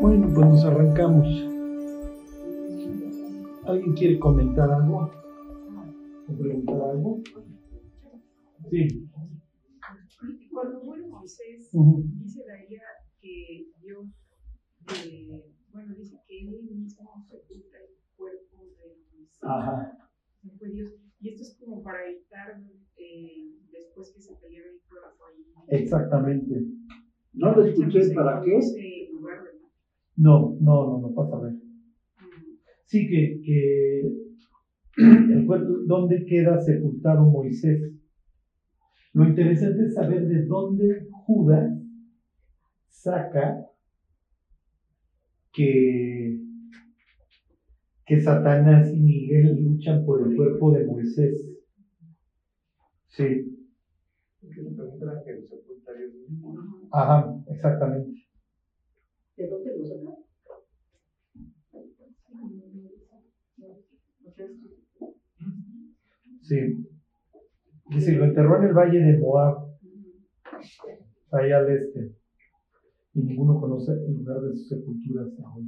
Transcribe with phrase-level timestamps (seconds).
[0.00, 1.26] Bueno, pues nos arrancamos.
[3.66, 5.10] ¿Alguien quiere comentar algo?
[6.26, 7.22] ¿O preguntar algo?
[8.70, 9.10] Sí.
[10.52, 12.82] Cuando muere Moisés, dice la idea
[13.20, 14.06] que Dios,
[15.06, 19.38] eh, bueno, dice que él mismo sepulta el cuerpo de Moisés.
[19.42, 19.98] Ajá.
[20.58, 20.92] Fue Dios.
[21.20, 22.58] Y esto es como para evitar
[22.96, 25.78] eh, después que se peleara el cuerpo ahí.
[25.82, 26.54] Exactamente.
[27.34, 28.58] No lo escuché, ¿para qué?
[30.26, 31.52] No, no, no, no pasa a ver.
[32.84, 34.00] Sí, que, que
[34.98, 37.80] el cuerpo, ¿dónde queda sepultado Moisés?
[39.12, 41.70] Lo interesante es saber de dónde Judas
[43.00, 43.44] saca
[45.52, 46.32] que,
[48.04, 51.48] que Satanás y Miguel luchan por el cuerpo de Moisés.
[53.08, 53.26] Sí,
[56.90, 58.20] ajá, exactamente.
[59.36, 60.09] ¿De dónde lo sacan?
[66.50, 66.84] Sí.
[67.90, 69.68] Dice, lo enterró en el valle de Moab,
[71.30, 72.12] ahí al este.
[73.14, 75.64] Y ninguno conoce el lugar de su sepultura hasta hoy.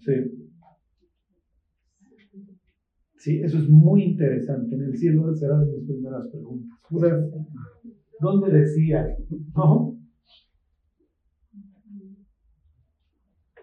[0.00, 0.12] Sí.
[3.16, 4.74] Sí, eso es muy interesante.
[4.74, 6.78] En el cielo será de mis primeras preguntas.
[8.20, 9.16] ¿dónde decía?
[9.56, 9.96] ¿No?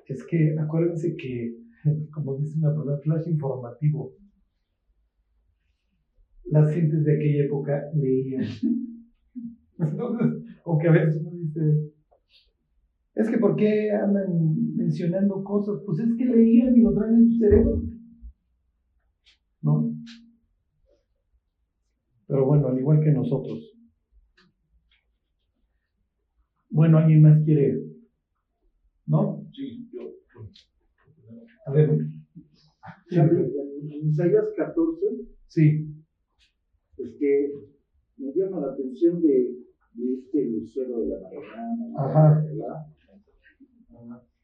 [0.08, 1.56] Es que acuérdense que,
[2.12, 4.16] como dice una persona, flash informativo.
[6.46, 8.44] Las gentes de aquella época leían.
[9.80, 11.76] Entonces, como que a veces uno dice,
[13.16, 14.28] es que ¿por qué andan
[14.76, 15.82] mencionando cosas?
[15.86, 17.80] Pues es que leían y lo traen en su cerebro.
[19.62, 19.84] ¿No?
[22.28, 23.74] Pero bueno, al igual que nosotros.
[26.70, 27.76] Bueno, ¿alguien más quiere?
[29.08, 29.42] ¿No?
[29.52, 30.02] Sí, yo.
[31.66, 31.90] A ver.
[33.09, 35.06] En Isaías 14,
[35.48, 35.86] Sí.
[36.97, 37.53] Es que
[38.17, 39.56] me llama la atención de,
[39.94, 42.44] de este lucero de la mañana, Ajá.
[42.45, 42.85] ¿verdad?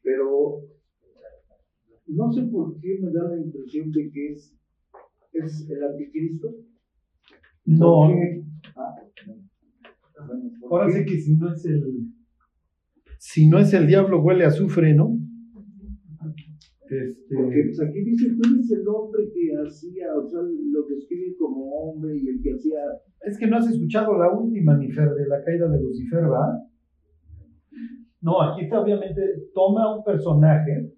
[0.02, 0.60] Pero
[2.06, 4.54] no sé por qué me da la impresión de que es,
[5.32, 6.54] es el anticristo.
[7.64, 8.04] No,
[8.76, 8.96] ah,
[10.26, 10.98] bueno, ¿por ahora qué?
[10.98, 12.12] sí que si no es el.
[13.18, 15.21] Si no es el diablo, huele a azufre, ¿no?
[16.92, 21.34] Este, Porque pues, aquí dice, tú eres el hombre que hacía, o sea, lo describe
[21.38, 22.80] como hombre y el que hacía
[23.22, 26.58] Es que no has escuchado la última, mi Fer, de la caída de Lucifer, ¿va?
[28.20, 29.20] No, aquí está obviamente,
[29.54, 30.92] toma un personaje,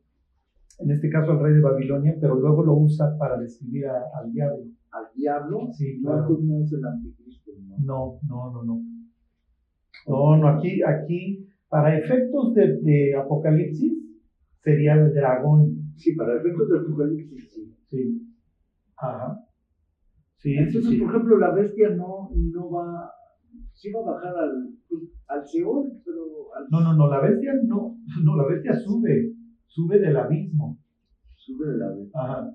[0.81, 4.33] en este caso al rey de Babilonia, pero luego lo usa para describir a- al
[4.33, 4.65] diablo.
[4.91, 6.39] al diablo, Sí, no, claro.
[6.43, 7.77] no es el anticristo, ¿no?
[7.79, 8.83] No, no, no, no.
[10.07, 13.93] No, no, aquí, aquí, para efectos de, de Apocalipsis,
[14.63, 15.74] sería el dragón.
[15.97, 17.73] Sí, para efectos del apocalipsis, sí.
[17.91, 18.35] Sí.
[18.97, 19.39] Ajá.
[20.37, 20.99] Sí, Entonces, sí.
[20.99, 23.11] por ejemplo, la bestia no, no va,
[23.73, 26.23] sí va a bajar al, pues, al Seol, pero
[26.55, 29.33] al, No, no, no, la bestia no, no, la bestia sube,
[29.67, 30.77] sube del abismo.
[31.37, 32.21] sube de la bestia.
[32.21, 32.51] Ajá.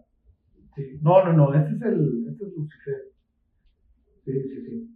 [0.75, 0.83] Sí.
[1.01, 3.01] No, no, no, este es el, este es Lucifer.
[4.23, 4.95] Sí, sí, sí.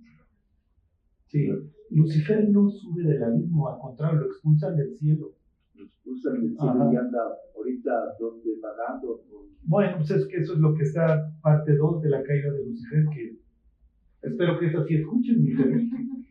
[1.28, 1.48] Sí,
[1.90, 5.32] Lucifer no sube del abismo, al contrario, lo expulsan del cielo.
[5.76, 7.20] Los expulsan del cielo y anda
[7.56, 9.22] ahorita donde vagando.
[9.30, 12.52] con- Bueno, pues es que eso es lo que está parte 2 de la caída
[12.52, 13.38] de Lucifer, que
[14.22, 15.88] espero que esa sí escuchen, mi gente.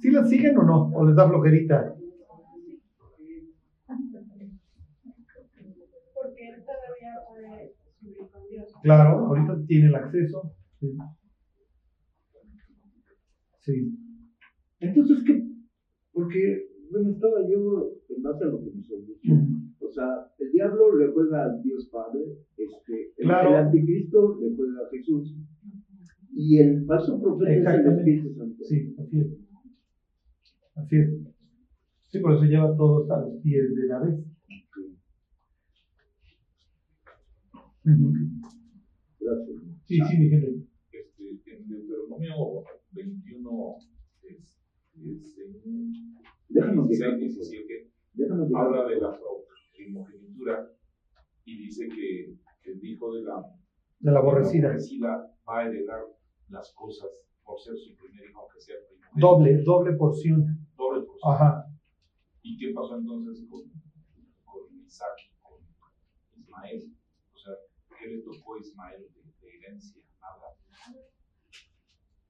[0.00, 0.90] ¿Sí la siguen o no?
[0.94, 1.94] ¿O les da flojerita?
[6.14, 8.72] Porque él todavía puede subir con Dios.
[8.82, 10.52] Claro, ahorita tiene el acceso.
[10.80, 10.96] Sí.
[13.60, 13.98] Sí.
[14.80, 15.42] Entonces, ¿qué?
[16.12, 19.32] Porque, bueno, estaba yo en base a lo que nos has dicho.
[19.80, 22.22] O sea, el diablo le juega al Dios Padre,
[22.56, 23.50] este, el, Claro.
[23.50, 25.34] el anticristo le juega a Jesús,
[26.36, 28.00] y el falso profeta es el Exactamente.
[28.10, 28.64] Espíritu Santo.
[28.64, 29.26] Sí, así es.
[30.74, 31.10] Así es.
[32.10, 34.30] Sí, por eso lleva todos a los pies de la bestia.
[37.86, 38.12] Ujú.
[39.20, 39.56] Gracias.
[39.84, 40.66] Sí, sí, mi gente.
[40.92, 43.76] Este, en Deuteronomio 21,
[44.22, 44.58] es,
[44.94, 45.92] es en
[46.54, 48.62] Déjanos 16, llegar, 17, Déjanos llegar.
[48.66, 49.10] habla de la
[49.76, 50.70] primogenitura
[51.44, 52.36] y dice que
[52.70, 53.42] el hijo de la,
[53.98, 54.68] De la aborrecida.
[54.68, 56.02] aborrecida va a heredar
[56.48, 57.10] las cosas
[57.44, 59.26] por ser su primer hijo, aunque sea el primogénito.
[59.26, 60.38] Doble, doble porción.
[60.76, 61.32] Doble porción.
[61.34, 61.66] Ajá.
[62.42, 63.62] ¿Y qué pasó entonces con,
[64.44, 65.58] con Isaac, con
[66.38, 66.92] Ismael?
[67.34, 67.52] O sea,
[67.98, 70.00] ¿qué le tocó a Ismael de, de herencia?
[70.20, 70.54] Nada.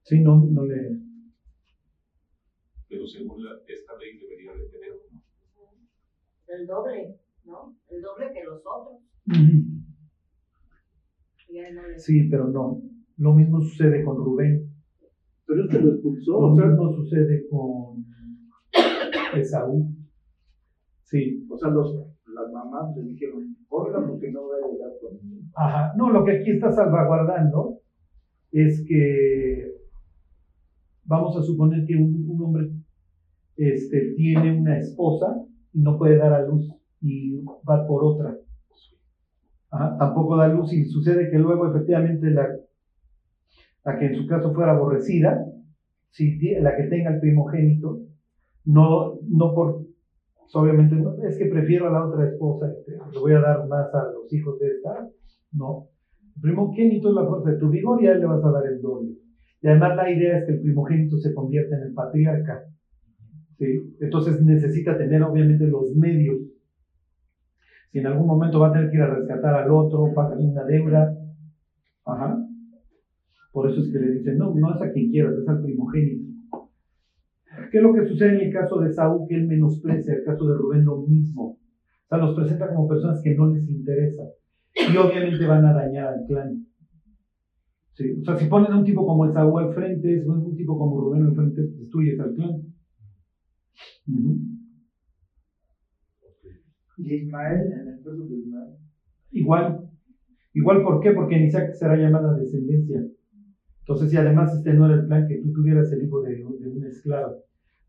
[0.03, 0.99] Sí, no, no le.
[2.89, 5.21] Pero según la- esta ley debería de tener, ¿no?
[6.47, 7.15] el doble,
[7.45, 7.75] ¿no?
[7.89, 9.01] El doble que los otros.
[11.97, 12.81] Sí, pero no.
[13.17, 14.69] Lo mismo sucede con Rubén.
[15.45, 16.41] Pero este lo expulsó.
[16.41, 18.05] Lo mismo sucede con
[19.39, 19.89] Esaú.
[21.03, 21.45] Sí.
[21.49, 21.95] O sea, los,
[22.27, 25.41] las mamás le dijeron, corra porque no va a llegar conmigo.
[25.55, 25.93] Ajá.
[25.97, 27.79] No, lo que aquí está salvaguardando
[28.51, 29.71] es que
[31.05, 32.71] vamos a suponer que un, hombre
[33.55, 36.69] este, tiene una esposa y no puede dar a luz
[37.01, 37.35] y
[37.67, 38.37] va por otra.
[39.69, 42.47] Tampoco da luz y sucede que luego efectivamente la,
[43.99, 45.45] que en su caso fuera aborrecida,
[46.61, 47.99] la que tenga el primogénito,
[48.63, 49.85] no, no por,
[50.53, 50.95] obviamente,
[51.27, 54.31] es que prefiero a la otra esposa, este, le voy a dar más a los
[54.31, 55.09] hijos de esta,
[55.51, 55.89] no.
[56.41, 58.81] Primogénito es la fuerza de tu vigor y a él le vas a dar el
[58.81, 59.11] doble.
[59.61, 62.63] Y además la idea es que el primogénito se convierta en el patriarca.
[63.59, 66.37] Entonces necesita tener obviamente los medios.
[67.91, 70.65] Si en algún momento va a tener que ir a rescatar al otro, pagar una
[70.65, 71.15] deuda.
[72.05, 72.37] Ajá.
[73.51, 76.25] Por eso es que le dicen, no, no es a quien quieras, es al primogénito.
[77.71, 80.13] ¿Qué es lo que sucede en el caso de Saúl que él menosprecia?
[80.13, 81.57] El caso de Rubén lo mismo.
[82.05, 84.23] O sea, los presenta como personas que no les interesa.
[84.75, 86.65] Y obviamente van a dañar al clan.
[87.97, 88.05] Sí.
[88.21, 90.55] O sea, si pones a un tipo como Esaú al frente, si pones a un
[90.55, 92.61] tipo como Rubén al frente, destruyes al clan.
[96.97, 98.69] ¿Y Ismael, en el caso de Ismael?
[99.31, 99.79] Igual.
[100.53, 101.11] Igual, ¿por qué?
[101.11, 103.03] Porque en Isaac será llamada descendencia.
[103.81, 106.67] Entonces, y además este no era el plan que tú tuvieras el hijo de, de
[106.69, 107.33] una esclava.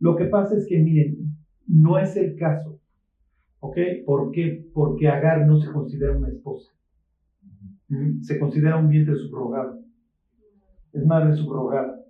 [0.00, 1.31] Lo que pasa es que, miren,
[1.67, 2.76] no es el caso.
[3.61, 3.79] ¿Ok?
[4.05, 4.61] ¿Por qué?
[4.73, 6.73] Porque Agar no se considera una esposa.
[8.20, 9.76] Se considera un vientre subrogado.
[10.96, 12.00] Es madre subrogada.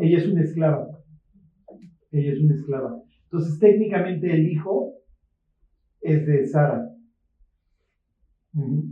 [0.00, 0.86] Ella es una esclava.
[2.10, 3.00] Ella es una esclava.
[3.24, 4.92] Entonces, técnicamente el hijo
[6.02, 6.90] es de Sara.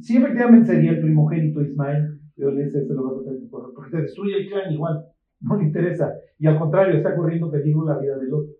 [0.01, 4.03] Sí, efectivamente sería el primogénito Ismael, pero le dice, lo vas a tener porque te
[4.03, 5.05] destruye el clan igual,
[5.41, 6.11] no le interesa.
[6.39, 8.55] Y al contrario, está corriendo peligro la vida del otro.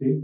[0.00, 0.20] ¿Sí?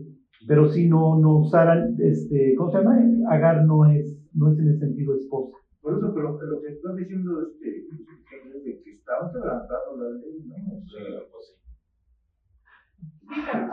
[0.49, 2.99] Pero si no, no, Sara, este, ¿cómo se llama?
[3.29, 5.57] Agar no es, no es en el sentido esposa.
[5.83, 10.39] Por eso, pero lo que estás diciendo este, es de que estaban quebrantando la ley,
[10.47, 10.55] ¿no?
[10.87, 11.63] Sí, pues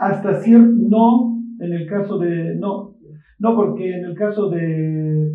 [0.00, 2.96] hasta cierto, no, en el caso de, no,
[3.38, 5.28] no, porque en el caso de...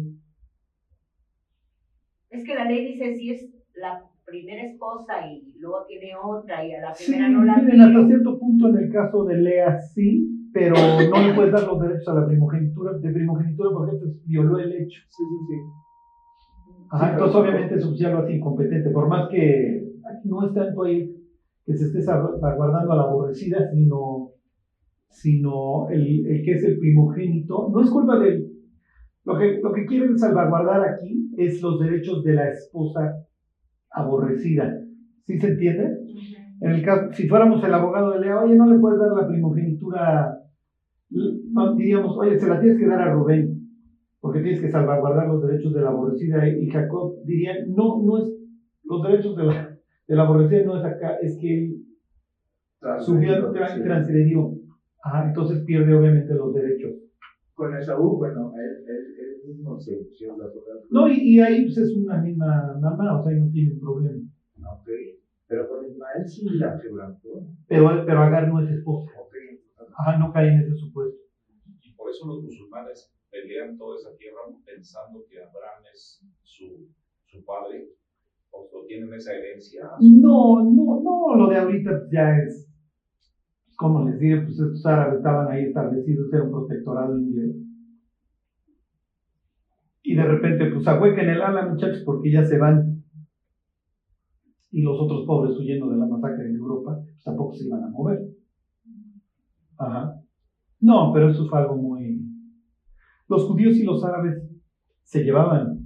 [2.30, 6.74] Es que la ley dice si es la primera esposa y luego tiene otra y
[6.74, 10.50] a la primera no la miren, hasta cierto punto en el caso de Lea sí,
[10.52, 13.92] pero no le puedes dar los derechos a la primogenitura, de primogenitura porque
[14.26, 15.02] violó el hecho.
[15.10, 15.85] Sí, sí, sí.
[16.92, 19.82] Ajá, entonces obviamente eso ya lo hace incompetente, por más que
[20.24, 21.16] no es tanto ahí
[21.66, 24.30] que se esté salvaguardando a la aborrecida, sino,
[25.10, 27.70] sino el, el, que es el primogénito.
[27.72, 28.52] No es culpa de él.
[29.24, 33.12] Lo que, lo que quieren salvaguardar aquí es los derechos de la esposa
[33.90, 34.72] aborrecida.
[35.26, 35.90] ¿Sí se entiende?
[36.62, 39.28] En el caso, si fuéramos el abogado de Lea, oye, no le puedes dar la
[39.28, 40.32] primogenitura,
[41.76, 43.55] diríamos, oye, se la tienes que dar a Rubén,
[44.36, 46.46] porque tienes que salvaguardar los derechos de la aborrecida.
[46.46, 48.34] Y Jacob diría, no, no es
[48.84, 49.78] los derechos de la,
[50.08, 51.86] de la aborrecida no es acá, es que él
[52.82, 54.52] y transgredió.
[55.02, 56.92] Ajá, entonces pierde obviamente los derechos.
[57.54, 60.48] Con Esaú, bueno, él, él, mismo se pusieron la
[60.90, 64.22] No, y, y, ahí pues, es una misma mamá, o sea, ahí no tiene problema.
[64.70, 64.90] Ok,
[65.48, 67.46] pero con Ismael sí la quebrantó.
[67.68, 69.12] Pero, pero Agar no es esposa.
[69.28, 69.62] Okay.
[69.98, 71.22] Ajá, no cae en ese supuesto.
[71.82, 76.88] Y por eso los musulmanes pelean toda esa tierra pensando que Abraham es su,
[77.26, 77.90] su padre
[78.52, 79.84] o tienen esa herencia?
[80.00, 82.70] No, no, no, lo de ahorita ya es,
[83.78, 87.52] como les dije, pues estos árabes estaban ahí establecidos, era un protectorado inglés.
[90.04, 93.02] Y de repente, pues ahuequen el ala, muchachos, porque ya se van.
[94.72, 97.88] Y los otros pobres huyendo de la masacre en Europa, pues tampoco se iban a
[97.88, 98.20] mover.
[99.78, 100.14] Ajá.
[100.80, 101.95] No, pero eso fue algo muy...
[103.28, 104.44] Los judíos y los árabes
[105.04, 105.86] se llevaban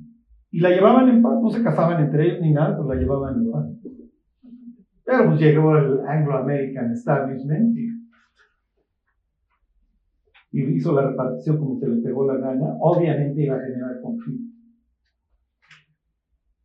[0.51, 3.35] y la llevaban en paz, no se casaban entre ellos ni nada, pues la llevaban
[3.35, 3.65] en paz.
[5.05, 7.89] Pero pues llegó el Anglo-American Establishment y,
[10.51, 12.75] hizo la repartición como se le pegó la gana.
[12.79, 14.55] Obviamente iba a generar conflicto.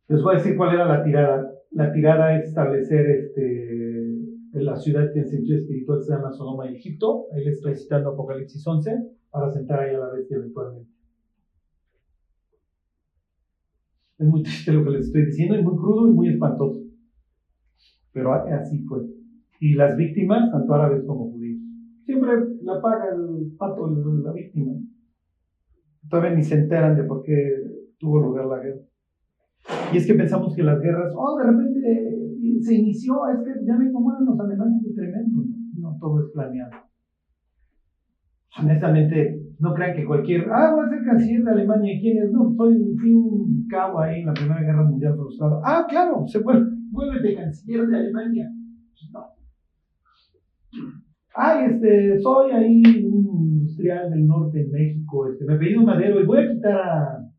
[0.07, 1.51] Les voy a decir cuál era la tirada.
[1.71, 4.15] La tirada es establecer este,
[4.53, 7.25] la ciudad que en sentido espiritual se llama Sodoma y Egipto.
[7.31, 8.91] Ahí les estoy citando Apocalipsis 11
[9.35, 10.89] para sentar ahí a la bestia eventualmente.
[14.17, 16.79] Es muy triste lo que les estoy diciendo, es muy crudo y muy espantoso.
[18.13, 19.01] Pero así fue.
[19.59, 21.59] Y las víctimas, tanto árabes como judíos.
[22.05, 24.71] Siempre la paga el pato la víctima.
[26.09, 27.35] Todavía ni se enteran de por qué
[27.97, 28.81] tuvo lugar la guerra.
[29.91, 33.75] Y es que pensamos que las guerras, oh, de repente se inició, es que ya
[33.77, 35.43] ven cómo eran los alemanes de tremendo.
[35.77, 36.71] No, todo es planeado.
[38.57, 42.31] Honestamente, no crean que cualquier, ah, voy a ser canciller de Alemania, ¿quién es?
[42.31, 45.61] No, soy, fui un cabo ahí en la Primera Guerra Mundial frustrado.
[45.63, 48.49] Ah, claro, se vuelve, de canciller de Alemania.
[49.11, 49.25] No.
[51.35, 53.25] Ay, este, soy ahí un
[53.59, 57.29] industrial del norte en México, este, me he pedido madero y voy a quitar a,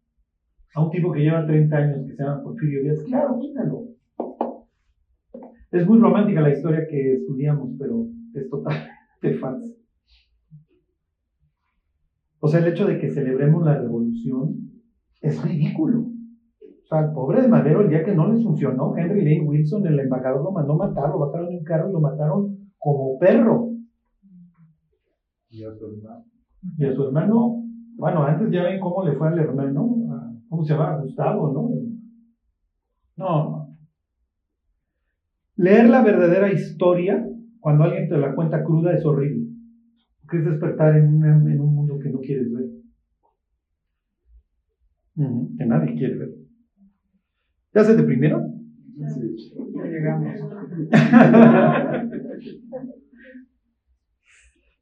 [0.75, 3.03] a un tipo que lleva 30 años que se llama Porfirio Díaz.
[3.07, 3.85] Claro, quítalo.
[5.71, 8.91] Es muy romántica la historia que estudiamos, pero es totalmente
[9.41, 9.76] falsa.
[12.47, 14.71] O sea, el hecho de que celebremos la revolución
[15.21, 15.99] es ridículo.
[16.03, 19.85] O sea, el pobre de Madero, el día que no les funcionó, Henry Lane Wilson,
[19.85, 23.71] el embajador, lo mandó matar, lo bajaron en un carro y lo mataron como perro.
[25.51, 26.25] Y a su hermano.
[26.79, 27.65] Y a su hermano,
[27.97, 29.85] bueno, antes ya ven cómo le fue al hermano,
[30.49, 31.01] ¿cómo se llama?
[31.01, 31.69] Gustavo, ¿no?
[33.17, 33.75] No.
[35.57, 37.27] Leer la verdadera historia
[37.59, 39.56] cuando alguien te la cuenta cruda es horrible.
[40.27, 42.65] Porque es despertar en, en un mundo que no quieres ver.
[45.57, 46.31] que nadie quiere ver.
[47.73, 48.43] ¿Ya se deprimieron?
[49.07, 49.37] Sí,
[49.73, 50.35] ya llegamos.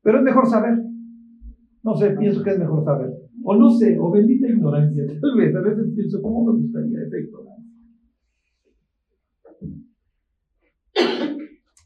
[0.02, 0.78] Pero es mejor saber.
[1.82, 3.10] No sé, pienso que es mejor saber.
[3.42, 5.04] O no sé, o bendita ignorancia.
[5.20, 7.64] Tal vez, a veces pienso, ¿cómo me gustaría esa ignorancia?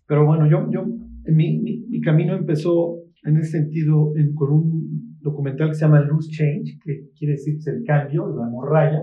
[0.07, 0.87] Pero bueno, yo, yo
[1.27, 6.31] mi, mi, mi camino empezó en ese sentido con un documental que se llama Loose
[6.31, 9.03] Change, que quiere decir el cambio, la morralla.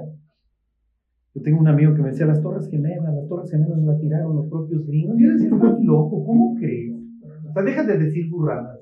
[1.33, 4.35] Yo tengo un amigo que me decía, las Torres Gemelas, las Torres Gemelas la tiraron
[4.35, 5.17] los propios gringos.
[5.19, 6.95] Yo decía, estás loco, ¿cómo crees?
[7.49, 8.79] O sea, deja de decir burradas.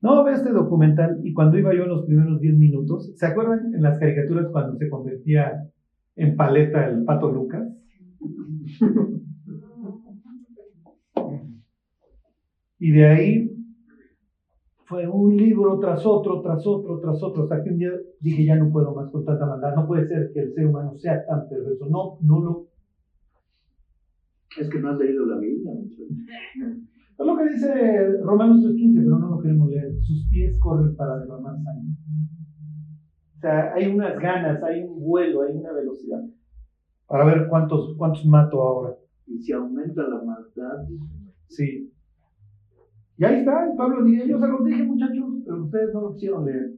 [0.00, 3.72] No, ve este documental y cuando iba yo en los primeros 10 minutos, ¿se acuerdan
[3.72, 5.52] en las caricaturas cuando se convertía
[6.16, 7.68] en paleta el pato Lucas?
[12.80, 13.52] y de ahí
[14.86, 18.56] fue un libro tras otro, tras otro, tras otro, hasta que un día dije, ya
[18.56, 21.48] no puedo más con tanta maldad, no puede ser que el ser humano sea tan
[21.48, 22.66] perverso, no, no lo...
[24.58, 25.72] Es que no has leído la Biblia,
[27.18, 29.94] Es lo que dice Romanos 3.15, pero no lo queremos leer.
[30.00, 31.94] Sus pies corren para derramar sangre.
[33.36, 36.20] O sea, hay unas ganas, hay un vuelo, hay una velocidad.
[37.06, 38.96] Para ver cuántos, cuántos mato ahora.
[39.26, 40.88] Y si aumenta la maldad.
[41.48, 41.91] Sí.
[43.22, 46.44] Y ahí está, Pablo diría, yo se los dije muchachos, pero ustedes no lo quisieron
[46.44, 46.72] leer.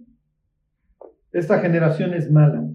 [1.32, 2.68] Esta generación es mala.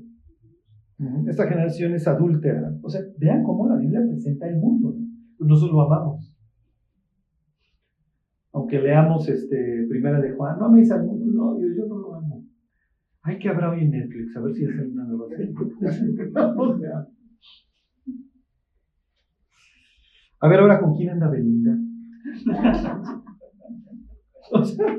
[1.27, 2.73] Esta generación es adúltera.
[2.81, 4.95] O sea, vean cómo la Biblia presenta el mundo.
[5.39, 6.33] Nosotros lo amamos
[8.51, 12.15] aunque leamos este, Primera de Juan, no améis al mundo, no, yo, yo no lo
[12.15, 12.43] amo.
[13.21, 14.35] Ay, ¿qué habrá hoy en Netflix?
[14.35, 15.53] A ver si es una nueva serie.
[20.41, 21.77] A ver ahora con quién anda Belinda.
[24.53, 24.97] o sea,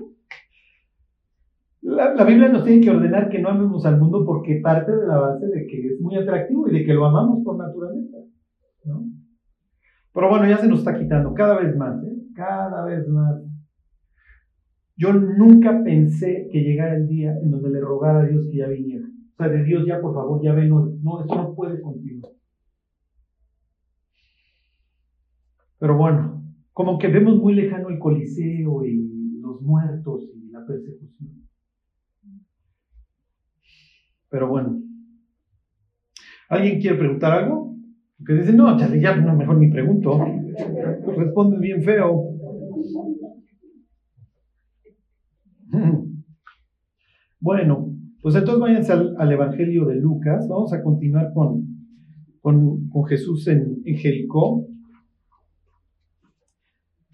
[1.82, 5.06] la, la, Biblia nos tiene que ordenar que no amemos al mundo porque parte de
[5.06, 8.18] la base de que es muy atractivo y de que lo amamos por naturaleza.
[8.84, 9.04] ¿no?
[10.12, 12.02] Pero bueno, ya se nos está quitando cada vez más.
[12.04, 12.20] ¿eh?
[12.40, 13.42] cada vez más.
[14.96, 18.68] Yo nunca pensé que llegara el día en donde le rogara a Dios que ya
[18.68, 19.06] viniera.
[19.06, 22.32] O sea, de Dios ya, por favor, ya ven, no, esto no puede continuar.
[25.78, 26.42] Pero bueno,
[26.72, 29.19] como que vemos muy lejano el Coliseo y
[29.50, 31.46] los muertos y la persecución.
[34.30, 34.80] Pero bueno.
[36.48, 37.76] ¿Alguien quiere preguntar algo?
[38.18, 40.20] Porque dicen, no, Charlie, ya mejor ni pregunto.
[41.16, 42.30] Respondes bien feo.
[47.42, 50.46] Bueno, pues entonces váyanse al, Evangelio de Lucas.
[50.46, 51.64] Vamos a continuar con,
[52.42, 54.66] con, Jesús en, Jericó.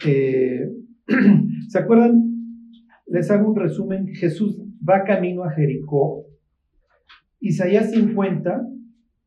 [0.04, 0.68] Eh,
[1.68, 2.25] ¿Se acuerdan?
[3.06, 4.08] Les hago un resumen.
[4.08, 6.24] Jesús va camino a Jericó.
[7.40, 8.66] Isaías 50,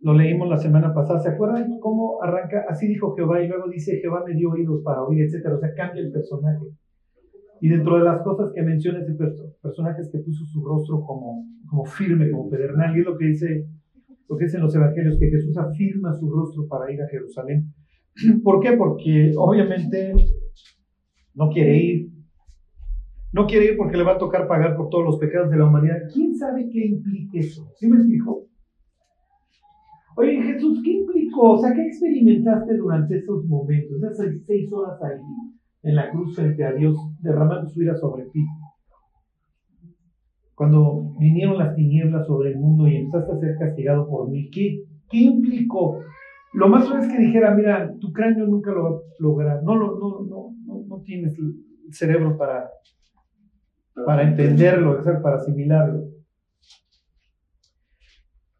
[0.01, 1.19] lo leímos la semana pasada.
[1.19, 2.65] ¿Se acuerdan cómo arranca?
[2.67, 5.55] Así dijo Jehová y luego dice Jehová me dio oídos para oír, etcétera.
[5.55, 6.65] O sea, cambia el personaje.
[7.61, 9.15] Y dentro de las cosas que menciona ese
[9.61, 12.95] personaje es que puso su rostro como, como firme, como pedernal.
[12.95, 13.67] Y es lo que dice
[14.29, 17.73] lo que dicen los evangelios, que Jesús afirma su rostro para ir a Jerusalén.
[18.43, 18.73] ¿Por qué?
[18.73, 20.13] Porque obviamente
[21.33, 22.09] no quiere ir.
[23.31, 25.65] No quiere ir porque le va a tocar pagar por todos los pecados de la
[25.65, 25.97] humanidad.
[26.13, 27.71] ¿Quién sabe qué implica eso?
[27.77, 28.45] ¿Sí me explico?
[30.15, 31.51] Oye, Jesús, ¿qué implicó?
[31.51, 35.21] O sea, ¿qué experimentaste durante esos momentos, esas seis horas ahí?
[35.83, 38.45] en la cruz frente a Dios, derramando su ira sobre ti.
[40.55, 44.83] Cuando vinieron las tinieblas sobre el mundo y empezaste a ser castigado por mí, ¿qué,
[45.09, 45.99] qué implicó?
[46.53, 49.77] Lo más probable es que dijera, mira, tu cráneo nunca lo va a lograr, no,
[49.77, 51.55] no, no, no, no tienes el
[51.91, 52.69] cerebro para,
[54.05, 56.05] para entenderlo, para asimilarlo.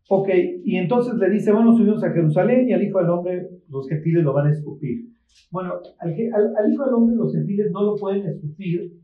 [0.09, 0.29] Ok,
[0.63, 4.23] y entonces le dice, bueno, subimos a Jerusalén y al Hijo del Hombre los gentiles
[4.23, 5.05] lo van a escupir.
[5.51, 6.11] Bueno, al,
[6.57, 8.99] al Hijo del Hombre los gentiles no lo pueden escupir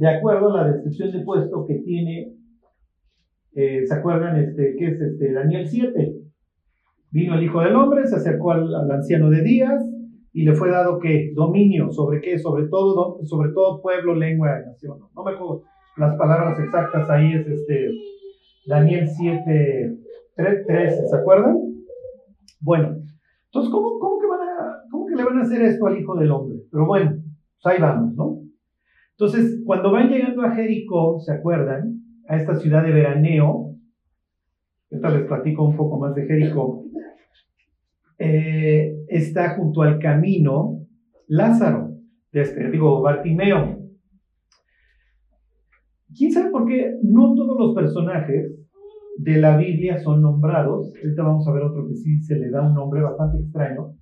[0.00, 2.34] de acuerdo a la descripción de puesto que tiene,
[3.52, 4.34] eh, ¿se acuerdan?
[4.38, 5.30] Este, ¿Qué es este?
[5.30, 6.14] Daniel 7.
[7.10, 9.84] Vino el Hijo del Hombre, se acercó al, anciano de Días
[10.32, 11.32] y le fue dado qué?
[11.34, 12.38] Dominio, ¿sobre qué?
[12.38, 14.98] Sobre todo, sobre todo pueblo, lengua nación.
[15.14, 15.62] No me acuerdo
[15.96, 17.90] las palabras exactas ahí, es este,
[18.66, 19.98] Daniel 7,
[20.36, 21.56] 3, 13, ¿se acuerdan?
[22.60, 22.96] Bueno,
[23.46, 26.16] entonces, ¿cómo, cómo, que van a, ¿cómo que le van a hacer esto al Hijo
[26.16, 26.58] del Hombre?
[26.70, 27.10] Pero bueno,
[27.62, 28.40] pues ahí vamos, ¿no?
[29.18, 32.00] Entonces, cuando van llegando a Jericó, ¿se acuerdan?
[32.28, 33.74] A esta ciudad de veraneo,
[34.88, 36.84] esta les platico un poco más de Jericó,
[38.20, 40.86] eh, está junto al camino
[41.26, 41.96] Lázaro,
[42.32, 43.78] este, digo, Bartimeo.
[46.14, 48.52] ¿Quién sabe por qué no todos los personajes
[49.16, 50.92] de la Biblia son nombrados?
[51.02, 53.94] Ahorita vamos a ver otro que sí se le da un nombre bastante extraño.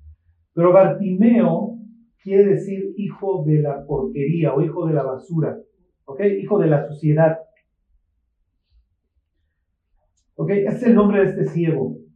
[0.53, 1.77] Pero Bartimeo
[2.21, 5.57] quiere decir hijo de la porquería o hijo de la basura,
[6.07, 6.21] ¿ok?
[6.43, 7.39] Hijo de la suciedad.
[10.35, 10.51] ¿Ok?
[10.51, 12.08] Ese es el nombre de este ciego.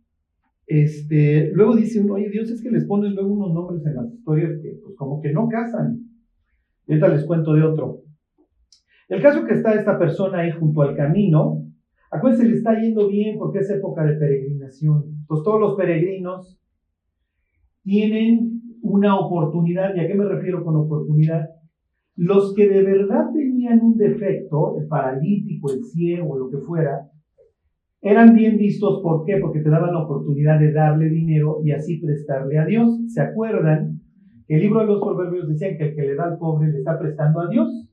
[0.67, 4.13] Este, luego dice uno, oye, Dios es que les ponen luego unos nombres en las
[4.13, 6.01] historias que pues como que no casan.
[6.87, 8.03] Y ahorita les cuento de otro.
[9.09, 11.67] El caso que está esta persona ahí junto al camino,
[12.11, 15.25] acuérdense, le está yendo bien porque es época de peregrinación.
[15.27, 16.59] Pues todos los peregrinos
[17.83, 19.95] tienen una oportunidad.
[19.95, 21.49] ¿Y a qué me refiero con oportunidad?
[22.17, 27.11] Los que de verdad tenían un defecto, el paralítico, el ciego, lo que fuera,
[28.03, 29.01] eran bien vistos.
[29.03, 29.39] ¿Por qué?
[29.41, 33.01] Porque te daban la oportunidad de darle dinero y así prestarle a Dios.
[33.07, 34.01] ¿Se acuerdan?
[34.49, 36.99] El libro de los proverbios decía que el que le da al pobre le está
[36.99, 37.89] prestando a Dios.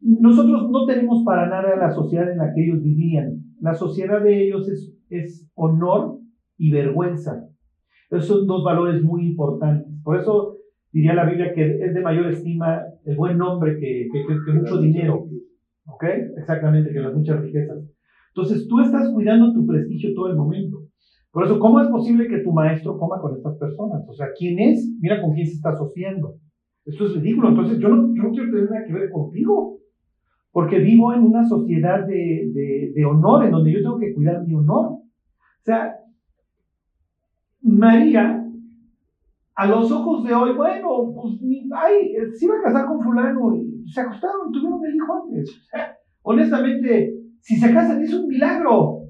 [0.00, 3.44] Nosotros no tenemos para nada la sociedad en la que ellos vivían.
[3.60, 6.18] La sociedad de ellos es, es honor
[6.58, 7.46] y vergüenza.
[8.10, 9.92] Esos son dos valores muy importantes.
[10.02, 10.56] Por eso
[10.90, 15.26] diría la Biblia que es de mayor estima el buen nombre que, que, mucho dinero.
[15.86, 16.04] ¿Ok?
[16.38, 17.78] Exactamente, que las muchas riquezas.
[18.28, 20.78] Entonces tú estás cuidando tu prestigio todo el momento.
[21.30, 24.06] Por eso, ¿cómo es posible que tu maestro coma con estas personas?
[24.08, 24.90] O sea, ¿quién es?
[25.00, 26.36] Mira con quién se está asociando.
[26.84, 27.48] Esto es ridículo.
[27.48, 29.78] Entonces, yo no, yo no quiero tener nada que ver contigo.
[30.50, 34.42] Porque vivo en una sociedad de, de, de honor, en donde yo tengo que cuidar
[34.44, 34.86] mi honor.
[34.88, 35.94] O sea,
[37.62, 38.44] María,
[39.54, 41.38] a los ojos de hoy, bueno, pues
[41.74, 45.68] ay, se iba a casar con fulano y se acostaron, tuvieron el hijo antes.
[46.22, 49.00] honestamente, si se casan es un milagro.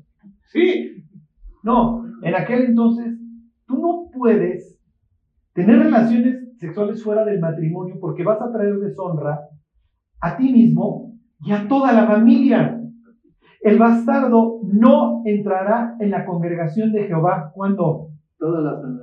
[0.47, 1.05] Sí.
[1.63, 3.15] No, en aquel entonces
[3.67, 4.79] tú no puedes
[5.55, 9.39] tener relaciones sexuales fuera del matrimonio porque vas a traer deshonra
[10.21, 12.79] a ti mismo y a toda la familia.
[13.61, 18.09] El bastardo no entrará en la congregación de Jehová cuando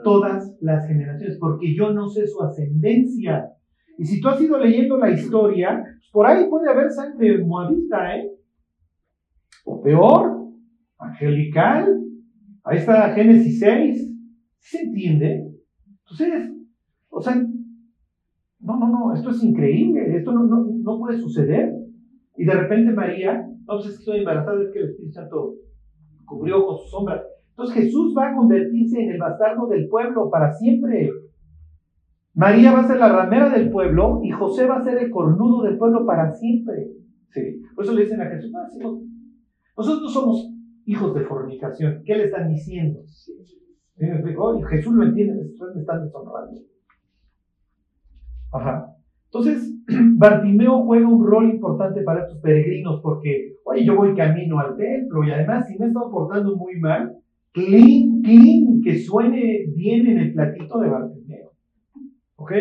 [0.04, 1.38] Todas las generaciones.
[1.40, 3.50] porque yo no sé su ascendencia.
[4.00, 8.16] Y si tú has ido leyendo la historia, pues por ahí puede haber sangre moabita,
[8.16, 8.32] ¿eh?
[9.66, 10.48] O peor,
[10.98, 12.00] angelical.
[12.64, 14.10] Ahí está Génesis 6.
[14.60, 15.52] ¿Se entiende?
[16.00, 16.50] Entonces,
[17.10, 21.74] o sea, no, no, no, esto es increíble, esto no, puede suceder.
[22.38, 25.56] Y de repente María, no, pues es que estoy embarazada, es que el Espíritu Santo
[26.26, 27.22] cubrió con su sombra.
[27.50, 31.12] Entonces Jesús va a convertirse en el bastardo del pueblo para siempre.
[32.34, 35.64] María va a ser la ramera del pueblo y José va a ser el cornudo
[35.64, 36.92] del pueblo para siempre.
[37.30, 37.62] ¿Sí?
[37.76, 38.52] Por eso le dicen a Jesús,
[39.78, 40.52] nosotros no somos
[40.86, 42.02] hijos de fornicación.
[42.06, 43.02] ¿Qué le están diciendo?
[44.70, 46.62] Jesús lo entiende, ustedes me están deshonrando.
[48.52, 48.96] Ajá.
[49.26, 49.76] Entonces,
[50.18, 55.24] Bartimeo juega un rol importante para estos peregrinos porque, oye, yo voy camino al templo
[55.24, 57.16] y además si me he estado portando muy mal,
[57.52, 61.39] clean, clean, que suene bien en el platito de Bartimeo.
[62.50, 62.56] ¿Ok?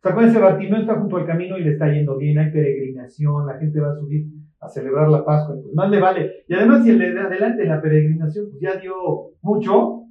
[0.00, 0.38] ¿Se acuérdense?
[0.38, 3.90] Bartimeo está junto al camino y le está yendo bien, hay peregrinación, la gente va
[3.90, 4.26] a subir
[4.60, 6.30] a celebrar la Pascua, pues más le vale.
[6.46, 8.94] Y además, si el de adelante la peregrinación pues ya dio
[9.42, 10.02] mucho,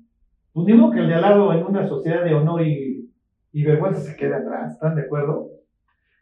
[0.51, 3.09] pues ni que el de al lado en una sociedad de honor y,
[3.53, 5.47] y vergüenza se quede atrás, ¿están de acuerdo?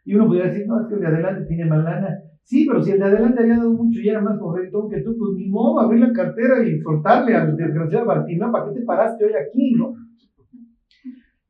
[0.04, 2.16] Y uno podría decir, no, es que el de adelante tiene más lana.
[2.44, 5.16] Sí, pero si el de adelante había dado mucho y era más correcto que tú,
[5.18, 9.24] pues ni modo, abrir la cartera y soltarle al desgraciado Bartimeo, ¿para qué te paraste
[9.24, 9.94] hoy aquí, no?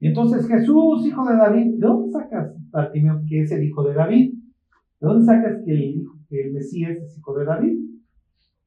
[0.01, 3.95] Y entonces Jesús, hijo de David, ¿de dónde sacas, Bartimeo, que es el hijo de
[3.95, 4.33] David?
[4.33, 7.79] ¿De dónde sacas que el, que el Mesías es hijo de David?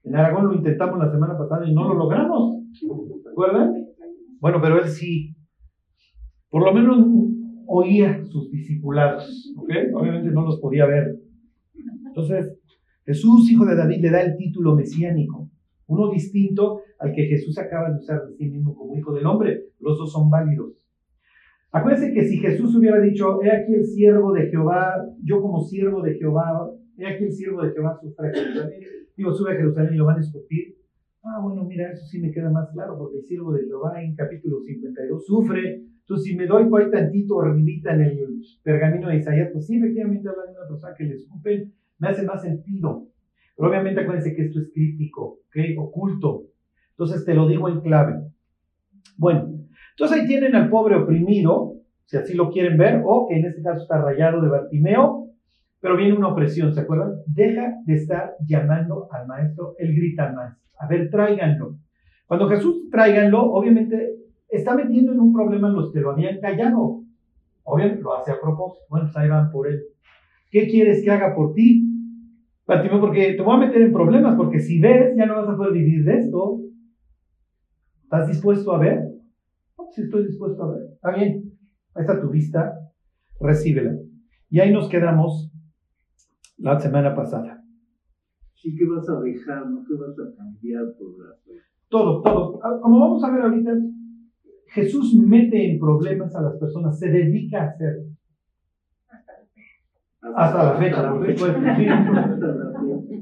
[0.03, 2.57] En Aragón lo intentamos la semana pasada y no lo logramos.
[3.25, 3.73] ¿Recuerdan?
[4.39, 5.35] Bueno, pero él sí.
[6.49, 7.03] Por lo menos
[7.65, 9.53] oía sus discipulados.
[9.57, 9.69] ¿Ok?
[9.95, 11.19] Obviamente no los podía ver.
[12.05, 12.59] Entonces,
[13.05, 15.49] Jesús, hijo de David, le da el título mesiánico.
[15.87, 19.63] Uno distinto al que Jesús acaba de usar de sí mismo como hijo del hombre.
[19.79, 20.82] Los dos son válidos.
[21.73, 26.03] Acuérdense que si Jesús hubiera dicho, he aquí el siervo de Jehová, yo como siervo
[26.03, 28.31] de Jehová, he aquí el siervo de Jehová sufre
[29.15, 30.75] digo, sube a Jerusalén y lo van a escupir.
[31.23, 34.15] Ah, bueno, mira, eso sí me queda más claro, porque el siervo de Jehová en
[34.15, 35.83] capítulo 52 sufre.
[35.99, 40.27] Entonces, si me doy por tantito arribita en el pergamino de Isaías, pues sí, efectivamente
[40.27, 43.07] habla de una persona que le escupen, me hace más sentido.
[43.55, 45.55] Pero obviamente acuérdense que esto es crítico, ¿ok?
[45.77, 46.43] Oculto.
[46.91, 48.15] Entonces te lo digo en clave.
[49.17, 49.62] Bueno,
[49.93, 51.75] entonces ahí tienen al pobre oprimido,
[52.05, 55.27] si así lo quieren ver, o que en este caso está rayado de Bartimeo,
[55.79, 57.15] pero viene una opresión, ¿se acuerdan?
[57.27, 60.57] Deja de estar llamando al maestro, él grita más.
[60.79, 61.75] A ver, tráiganlo.
[62.25, 64.15] Cuando Jesús tráiganlo, obviamente
[64.49, 67.01] está metiendo en un problema a los que lo habían callado.
[67.63, 68.85] Obviamente lo hace a propósito.
[68.89, 69.81] Bueno, pues ahí van por él.
[70.51, 71.85] ¿Qué quieres que haga por ti?
[72.65, 75.57] Bartimeo, porque te voy a meter en problemas, porque si ves, ya no vas a
[75.57, 76.61] poder vivir de esto.
[78.03, 79.12] ¿Estás dispuesto a ver?
[79.93, 80.83] Si estoy dispuesto a ver.
[80.93, 81.43] Está bien,
[81.95, 82.73] ahí está tu vista,
[83.39, 83.95] recíbela.
[84.49, 85.51] Y ahí nos quedamos
[86.57, 87.63] la semana pasada.
[88.55, 89.69] Sí, ¿qué vas a dejar?
[89.69, 91.35] ¿No qué vas a cambiar por la
[91.89, 92.59] Todo, todo.
[92.63, 93.71] Ah, como vamos a ver ahorita,
[94.67, 98.05] Jesús mete en problemas a las personas, se dedica a hacerlo.
[100.35, 101.59] Hasta la fecha, por supuesto.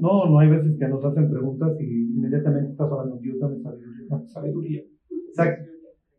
[0.02, 4.24] No, no hay veces que nos hacen preguntas y inmediatamente estás hablando, Dios, dame sabiduría.
[4.26, 4.82] sabiduría.
[5.28, 5.72] Exacto.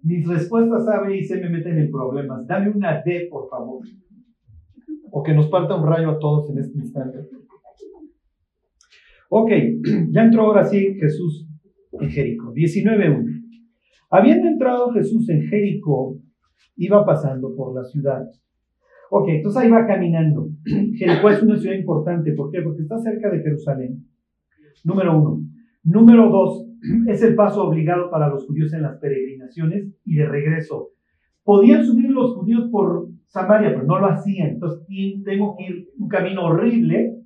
[0.04, 2.46] Mis respuestas A, y C me meten en problemas.
[2.46, 3.82] Dame una D, por favor.
[5.12, 7.20] O que nos parta un rayo a todos en este instante.
[9.30, 9.50] Ok,
[10.12, 11.48] ya entró ahora sí Jesús
[11.94, 12.54] en Jericó.
[12.54, 13.44] 19.1.
[14.10, 16.18] Habiendo entrado Jesús en Jericó,
[16.76, 18.24] iba pasando por la ciudad.
[19.10, 20.50] Ok, entonces ahí va caminando.
[20.96, 22.34] Jericó es una ciudad importante.
[22.34, 22.62] ¿Por qué?
[22.62, 24.06] Porque está cerca de Jerusalén.
[24.84, 25.42] Número uno.
[25.84, 26.66] Número dos,
[27.08, 30.89] es el paso obligado para los judíos en las peregrinaciones y de regreso.
[31.43, 34.52] Podían subir los judíos por Samaria, pero no lo hacían.
[34.52, 34.86] Entonces
[35.26, 37.17] tengo que ir un camino horrible,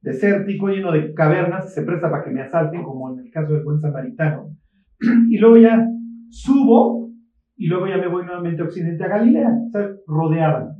[0.00, 3.64] desértico, lleno de cavernas, se presta para que me asalten, como en el caso del
[3.64, 4.56] buen samaritano.
[5.30, 5.86] Y luego ya
[6.30, 7.10] subo
[7.56, 9.50] y luego ya me voy nuevamente a Occidente, a Galilea.
[9.66, 10.76] O sea, rodeaban.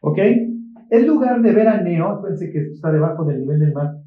[0.00, 0.18] ¿Ok?
[0.90, 4.01] El lugar de veraneo, acuérdense que está debajo del nivel del mar,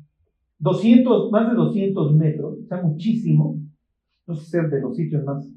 [0.60, 3.60] 200, más de 200 metros, sea, muchísimo.
[4.28, 5.48] No sé si de los sitios más,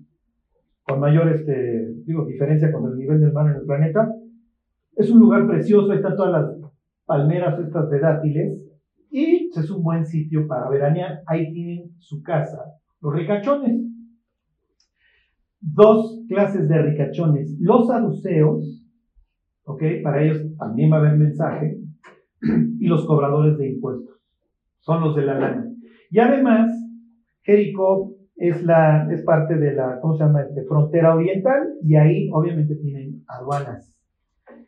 [0.83, 4.13] con mayor este, digo, diferencia con el nivel del mar en el planeta.
[4.97, 6.73] Es un lugar precioso, están todas las
[7.07, 8.59] palmeras estas de dátiles,
[9.11, 11.21] y es un buen sitio para veranear.
[11.27, 12.59] Ahí tienen su casa,
[13.01, 13.87] los ricachones.
[15.61, 17.57] Dos clases de ricachones.
[17.59, 18.85] Los saduceos,
[19.65, 19.83] ¿ok?
[20.03, 21.79] Para ellos también va a haber mensaje,
[22.81, 24.17] y los cobradores de impuestos
[24.88, 25.70] son los de la lana.
[26.11, 26.70] Y además,
[27.42, 30.40] Jericó es, la, es parte de la, ¿cómo se llama?
[30.40, 33.94] Este, frontera oriental y ahí obviamente tienen aduanas.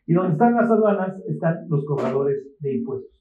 [0.05, 3.19] Y donde están las aduanas están los cobradores de impuestos.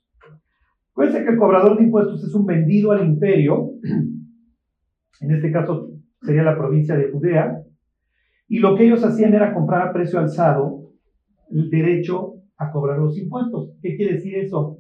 [0.91, 3.71] Acuérdense que el cobrador de impuestos es un vendido al imperio,
[5.23, 7.63] en este caso sería la provincia de Judea,
[8.47, 10.93] y lo que ellos hacían era comprar a precio alzado
[11.51, 13.73] el derecho a cobrar los impuestos.
[13.81, 14.80] ¿Qué quiere decir eso?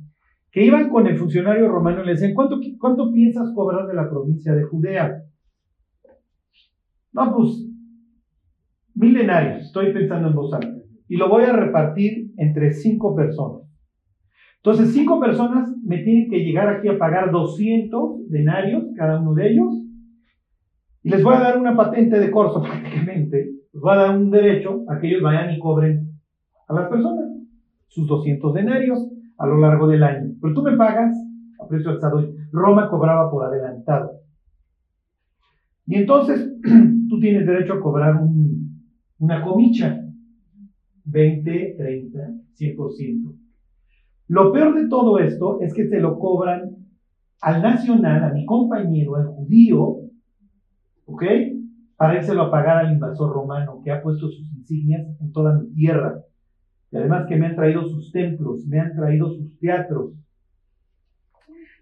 [0.52, 4.08] Que iban con el funcionario romano y le decían, ¿cuánto, ¿cuánto piensas cobrar de la
[4.08, 5.22] provincia de Judea?
[7.12, 7.66] No, pues,
[8.94, 13.62] milenarios, estoy pensando en voz alta, y lo voy a repartir entre cinco personas.
[14.56, 19.52] Entonces, cinco personas me tienen que llegar aquí a pagar 200 denarios, cada uno de
[19.52, 19.74] ellos,
[21.02, 24.30] y les voy a dar una patente de corso prácticamente, les voy a dar un
[24.30, 26.10] derecho a que ellos vayan y cobren
[26.68, 27.30] a las personas
[27.88, 29.10] sus 200 denarios
[29.40, 30.34] a lo largo del año.
[30.40, 31.14] Pero tú me pagas
[31.58, 32.30] a precio alzado.
[32.52, 34.20] Roma cobraba por adelantado.
[35.86, 36.52] Y entonces
[37.08, 38.20] tú tienes derecho a cobrar
[39.18, 39.98] una comicha.
[41.04, 42.18] 20, 30,
[42.54, 43.34] 100%.
[44.28, 46.76] Lo peor de todo esto es que te lo cobran
[47.40, 49.96] al nacional, a mi compañero, al judío,
[51.06, 51.24] ¿ok?
[51.96, 55.72] Para írselo a pagar al invasor romano que ha puesto sus insignias en toda mi
[55.72, 56.20] tierra.
[56.92, 60.12] Y además que me han traído sus templos, me han traído sus teatros,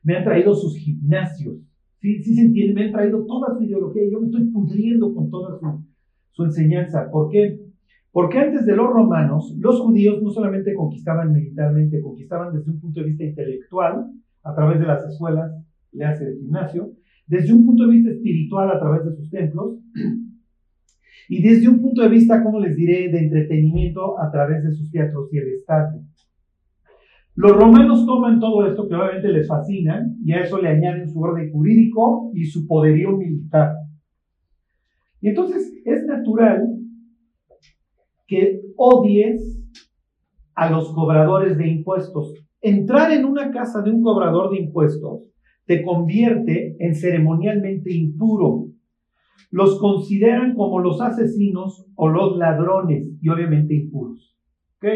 [0.02, 1.56] me han traído sus gimnasios.
[2.00, 5.14] Sí, sí se entiende, me han traído toda su ideología y yo me estoy pudriendo
[5.14, 5.60] con todas
[6.30, 7.10] su enseñanza.
[7.10, 7.58] ¿Por qué?
[8.12, 13.00] Porque antes de los romanos, los judíos no solamente conquistaban militarmente, conquistaban desde un punto
[13.00, 14.06] de vista intelectual,
[14.42, 15.52] a través de las escuelas,
[15.92, 16.92] le hace el gimnasio,
[17.26, 19.78] desde un punto de vista espiritual, a través de sus templos,
[21.28, 24.90] y desde un punto de vista, como les diré, de entretenimiento, a través de sus
[24.90, 26.02] teatros y el estadio.
[27.34, 31.20] Los romanos toman todo esto que obviamente les fascina y a eso le añaden su
[31.20, 33.74] orden jurídico y su poderío militar.
[35.20, 36.62] Y entonces es natural
[38.26, 39.58] que odies
[40.54, 42.34] a los cobradores de impuestos.
[42.60, 45.22] Entrar en una casa de un cobrador de impuestos
[45.66, 48.66] te convierte en ceremonialmente impuro.
[49.50, 54.36] Los consideran como los asesinos o los ladrones y obviamente impuros.
[54.76, 54.88] ¿Ok?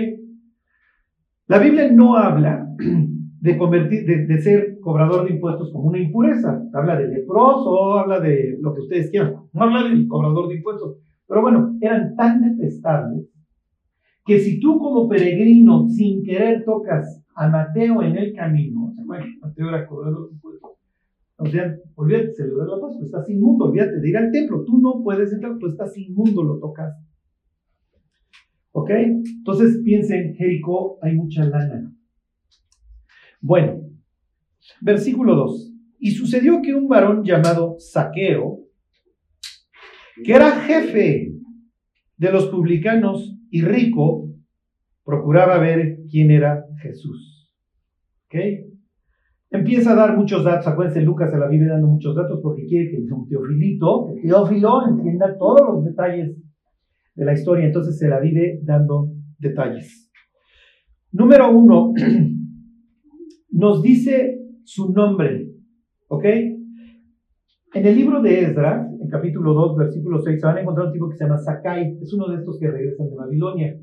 [1.48, 2.66] La Biblia no habla
[3.40, 6.62] de, convertir, de, ser cobrador de impuestos como una impureza.
[6.72, 9.34] Habla de leproso, habla de lo que ustedes quieran.
[9.52, 10.98] No habla del cobrador de impuestos.
[11.26, 13.28] Pero bueno, eran tan detestables
[14.24, 18.92] que si tú como peregrino sin querer tocas a Mateo en el camino,
[19.40, 20.51] Mateo era cobrador de impuestos.
[21.42, 25.02] O sea, olvídate celebrar la Pascua, estás inmundo, olvídate de ir al templo, tú no
[25.02, 26.94] puedes entrar, tú estás inmundo, lo tocas.
[28.70, 28.90] ¿Ok?
[28.90, 31.92] Entonces piensen, Jericó hay mucha lana.
[33.40, 33.80] Bueno,
[34.80, 35.72] versículo 2.
[35.98, 38.60] Y sucedió que un varón llamado Saqueo,
[40.24, 41.34] que era jefe
[42.18, 44.28] de los publicanos y rico,
[45.04, 47.52] procuraba ver quién era Jesús.
[48.26, 48.36] ¿Ok?
[49.52, 50.66] Empieza a dar muchos datos.
[50.66, 54.88] Acuérdense, Lucas se la vive dando muchos datos porque quiere que un teofilito, el teófilo,
[54.88, 56.34] entienda todos los detalles
[57.14, 60.10] de la historia, entonces se la vive dando detalles.
[61.12, 61.92] Número uno,
[63.50, 65.50] nos dice su nombre,
[66.08, 66.24] ¿ok?
[67.74, 70.92] En el libro de Esdras, en capítulo 2, versículo 6, se van a encontrar un
[70.94, 73.76] tipo que se llama Sakai, es uno de estos que regresan de Babilonia,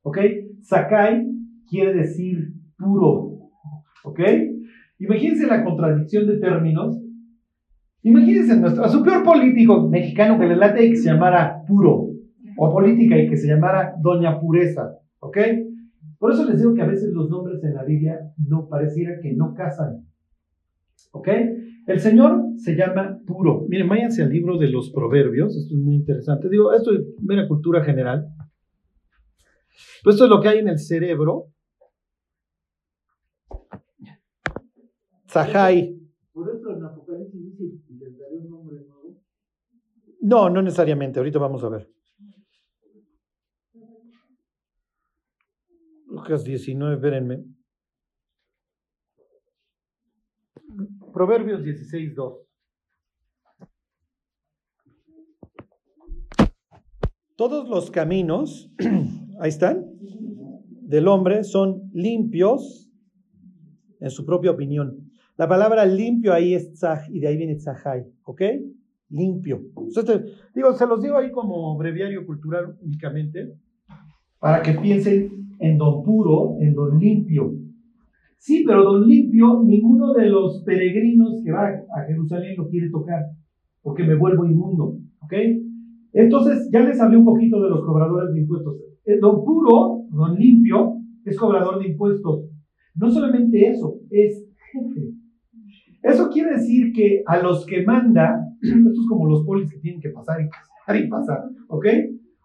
[0.00, 0.18] ¿ok?
[0.62, 1.26] Sakai
[1.68, 2.38] quiere decir
[2.78, 3.50] puro,
[4.04, 4.20] ¿ok?
[4.98, 7.00] Imagínense la contradicción de términos.
[8.02, 12.10] Imagínense a su peor político mexicano que le late que se llamara puro,
[12.56, 15.38] o política y que se llamara Doña Pureza, ¿ok?
[16.18, 19.34] Por eso les digo que a veces los nombres en la Biblia no pareciera que
[19.34, 20.06] no casan,
[21.12, 21.28] ¿ok?
[21.86, 23.66] El Señor se llama puro.
[23.68, 26.48] Miren, váyanse al libro de los proverbios, esto es muy interesante.
[26.48, 28.26] Digo, esto es mera cultura general.
[30.02, 31.46] Pues esto es lo que hay en el cerebro.
[35.28, 35.98] Zahai.
[36.32, 39.22] Por eso en Apocalipsis dice, les daré un nombre nuevo.
[40.20, 41.90] No, no necesariamente, ahorita vamos a ver.
[46.06, 47.44] Lucas 19, espérenme.
[51.12, 52.46] Proverbios 16, 2.
[57.36, 58.72] Todos los caminos,
[59.40, 59.84] ahí están,
[60.86, 62.90] del hombre son limpios
[64.00, 65.05] en su propia opinión.
[65.38, 68.42] La palabra limpio ahí es tzah y de ahí viene tzahai, ¿ok?
[69.10, 69.60] Limpio.
[70.54, 73.54] digo, se los digo ahí como breviario cultural únicamente,
[74.38, 77.52] para que piensen en don puro, en don limpio.
[78.38, 83.22] Sí, pero don limpio, ninguno de los peregrinos que va a Jerusalén lo quiere tocar,
[83.82, 84.96] porque me vuelvo inmundo.
[85.20, 85.34] ¿Ok?
[86.14, 88.76] Entonces, ya les hablé un poquito de los cobradores de impuestos.
[89.04, 90.94] Eh, don puro, don limpio,
[91.26, 92.48] es cobrador de impuestos.
[92.94, 95.15] No solamente eso, es jefe.
[96.06, 100.00] Eso quiere decir que a los que manda, esto es como los polis que tienen
[100.00, 101.38] que pasar y pasar y pasar,
[101.68, 101.86] ¿ok?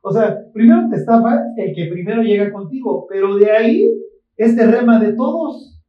[0.02, 3.88] O sea, primero te estafa el que primero llega contigo, pero de ahí
[4.36, 5.80] este rema de todos.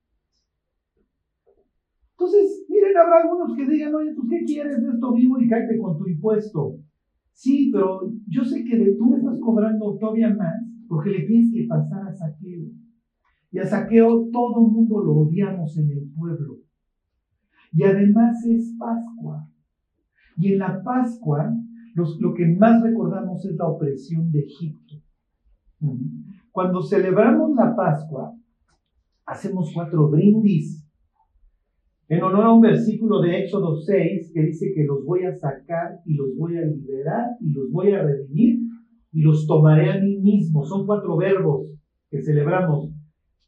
[2.10, 5.78] Entonces, miren, habrá algunos que digan, oye, ¿tú qué quieres de esto vivo y cállate
[5.78, 6.76] con tu impuesto?
[7.32, 11.50] Sí, pero yo sé que de, tú me estás cobrando todavía más porque le tienes
[11.50, 12.68] que pasar a saqueo.
[13.50, 16.61] Y a saqueo todo el mundo lo odiamos en el pueblo.
[17.72, 19.48] Y además es Pascua.
[20.36, 21.52] Y en la Pascua
[21.94, 24.94] lo que más recordamos es la opresión de Egipto.
[26.50, 28.34] Cuando celebramos la Pascua,
[29.26, 30.86] hacemos cuatro brindis
[32.08, 36.00] en honor a un versículo de Éxodo 6 que dice que los voy a sacar
[36.04, 38.60] y los voy a liberar y los voy a redimir
[39.12, 40.64] y los tomaré a mí mismo.
[40.64, 41.72] Son cuatro verbos
[42.10, 42.90] que celebramos.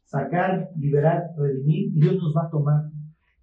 [0.03, 2.83] Sacar, liberar, redimir y Dios nos va a tomar.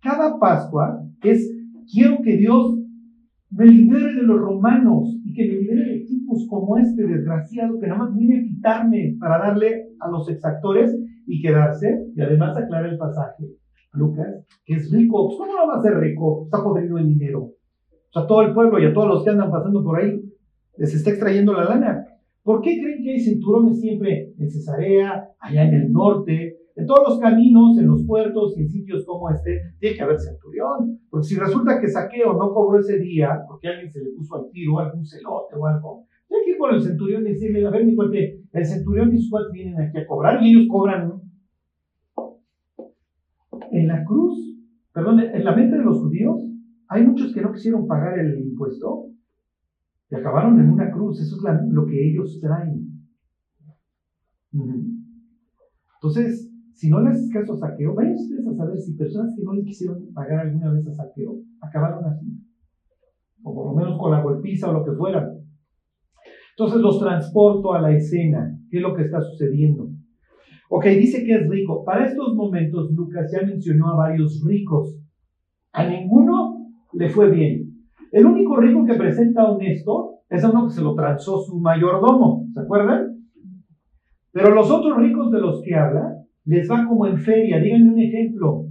[0.03, 1.49] Cada Pascua es,
[1.93, 2.77] quiero que Dios
[3.51, 7.87] me libere de los romanos y que me libere de tipos como este desgraciado que
[7.87, 10.93] nada más viene a quitarme para darle a los exactores
[11.27, 12.05] y quedarse.
[12.17, 13.45] Y además aclara el pasaje,
[13.93, 15.29] Lucas, que es rico.
[15.29, 16.45] Pues, ¿Cómo no va a ser rico?
[16.47, 17.43] Está podrido en dinero.
[17.45, 20.21] O sea, todo el pueblo y a todos los que andan pasando por ahí
[20.79, 22.05] les está extrayendo la lana.
[22.43, 27.09] ¿Por qué creen que hay cinturones siempre en Cesarea, allá en el norte, en todos
[27.09, 29.61] los caminos, en los puertos y en sitios como este?
[29.79, 31.01] Tiene que haber centurión.
[31.11, 34.51] Porque si resulta que Saqueo no cobró ese día, porque alguien se le puso al
[34.51, 37.85] tiro, algún celote o algo, hay que ir con el centurión y decirle, a ver,
[37.85, 41.21] mi cuate, el centurión y su cuate vienen aquí a cobrar y ellos cobran
[43.71, 44.57] en la cruz,
[44.93, 46.43] perdón, en la mente de los judíos,
[46.89, 49.07] hay muchos que no quisieron pagar el impuesto
[50.11, 51.21] y acabaron en una cruz.
[51.21, 52.87] Eso es lo que ellos traen.
[55.95, 56.52] Entonces,
[56.83, 59.53] si no le haces caso a saqueo, vayan ustedes a saber si personas que no
[59.53, 62.27] le quisieron pagar alguna vez a saqueo acabaron así.
[63.45, 65.33] O por lo menos con la golpiza o lo que fuera.
[66.57, 68.59] Entonces los transporto a la escena.
[68.69, 69.91] ¿Qué es lo que está sucediendo?
[70.71, 71.85] Ok, dice que es rico.
[71.85, 74.99] Para estos momentos, Lucas ya mencionó a varios ricos.
[75.73, 77.77] A ninguno le fue bien.
[78.11, 82.45] El único rico que presenta honesto es a uno que se lo transó su mayordomo.
[82.53, 83.19] ¿Se acuerdan?
[84.33, 87.61] Pero los otros ricos de los que habla les va como en feria.
[87.61, 88.67] Díganme un ejemplo.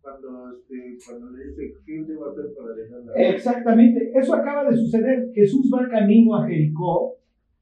[0.00, 3.12] Cuando, este, cuando le dice, ¿qué debo hacer para dejarla?
[3.16, 4.12] Exactamente.
[4.14, 5.30] Eso acaba de suceder.
[5.34, 7.20] Jesús va camino a Jericó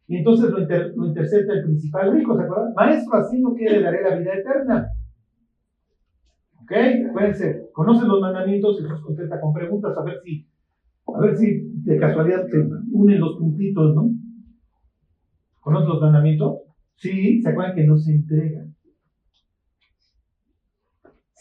[0.08, 2.72] y entonces lo, intercepta el principal rico, ¿se acuerdan?
[2.74, 4.88] Maestro, así no quiere daré la vida eterna.
[6.62, 6.72] ¿Ok?
[7.10, 10.48] Acuérdense, conocen los mandamientos, Jesús contesta con preguntas, a ver si,
[11.14, 12.56] a ver si de casualidad se
[12.90, 14.10] unen los puntitos, ¿no?
[15.60, 16.56] ¿Conocen los mandamientos?
[16.96, 18.74] Sí, ¿se acuerdan que no se entregan?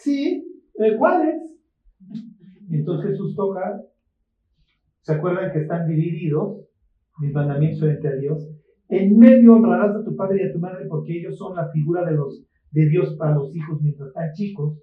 [0.08, 1.36] Sí, eh, ¿cuáles?
[2.72, 3.82] Entonces Jesús toca,
[5.02, 6.62] ¿se acuerdan que están divididos?
[7.20, 8.48] Mis mandamientos frente a Dios.
[8.88, 12.06] En medio honrarás a tu padre y a tu madre porque ellos son la figura
[12.06, 14.82] de Dios para los hijos mientras están chicos.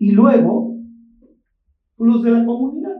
[0.00, 0.76] Y luego,
[1.98, 2.96] los de la comunidad,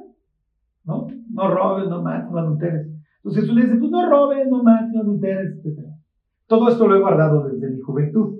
[0.85, 1.09] ¿no?
[1.33, 2.87] No robes, no mates, no adulteres.
[3.16, 5.88] Entonces Jesús le dice, pues no robes, no mates, no adulteres, etc.
[6.46, 8.36] Todo esto lo he guardado desde mi juventud.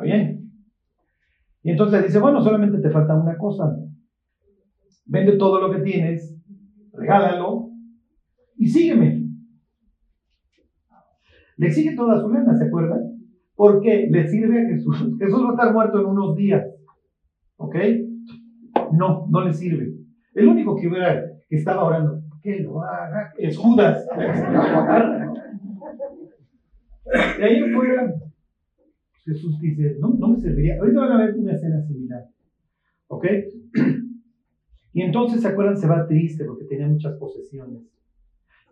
[0.00, 0.50] ¿Está bien?
[1.62, 3.76] Y entonces dice, bueno, solamente te falta una cosa.
[5.04, 6.38] Vende todo lo que tienes,
[6.92, 7.68] regálalo
[8.56, 9.26] y sígueme.
[11.56, 13.00] Le exige toda su lana, ¿se acuerdan?
[13.54, 14.96] Porque le sirve a Jesús.
[15.18, 16.64] Jesús va a estar muerto en unos días.
[17.56, 17.76] ¿Ok?
[18.92, 19.92] No, no le sirve.
[20.34, 24.06] El único que, hubiera, que estaba orando, que lo haga, es Judas.
[27.40, 28.14] Y ahí fuera,
[29.30, 30.76] Jesús dice, no, no me serviría.
[30.78, 32.24] Ahorita van a ver una escena similar.
[33.08, 33.26] ¿Ok?
[34.92, 35.76] Y entonces, ¿se acuerdan?
[35.76, 37.78] Se va triste porque tenía muchas posesiones.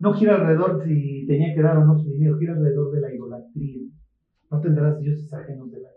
[0.01, 3.15] No gira alrededor si tenía que dar o no su dinero, gira alrededor de la
[3.15, 3.89] idolatría.
[4.51, 5.89] No tendrás dioses ajenos de la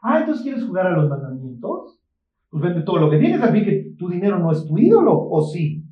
[0.00, 2.00] Ah, entonces quieres jugar a los mandamientos.
[2.48, 5.42] Pues vende todo lo que tienes, a que tu dinero no es tu ídolo, o
[5.42, 5.84] sí.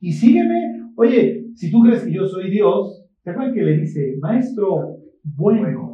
[0.00, 0.90] Y sígueme.
[0.94, 5.87] Oye, si tú crees que yo soy Dios, ¿te acuerdas que le dice, maestro bueno?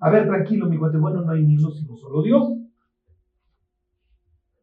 [0.00, 2.42] A ver, tranquilo, mi cuate, bueno, no hay ni uno sino solo Dios.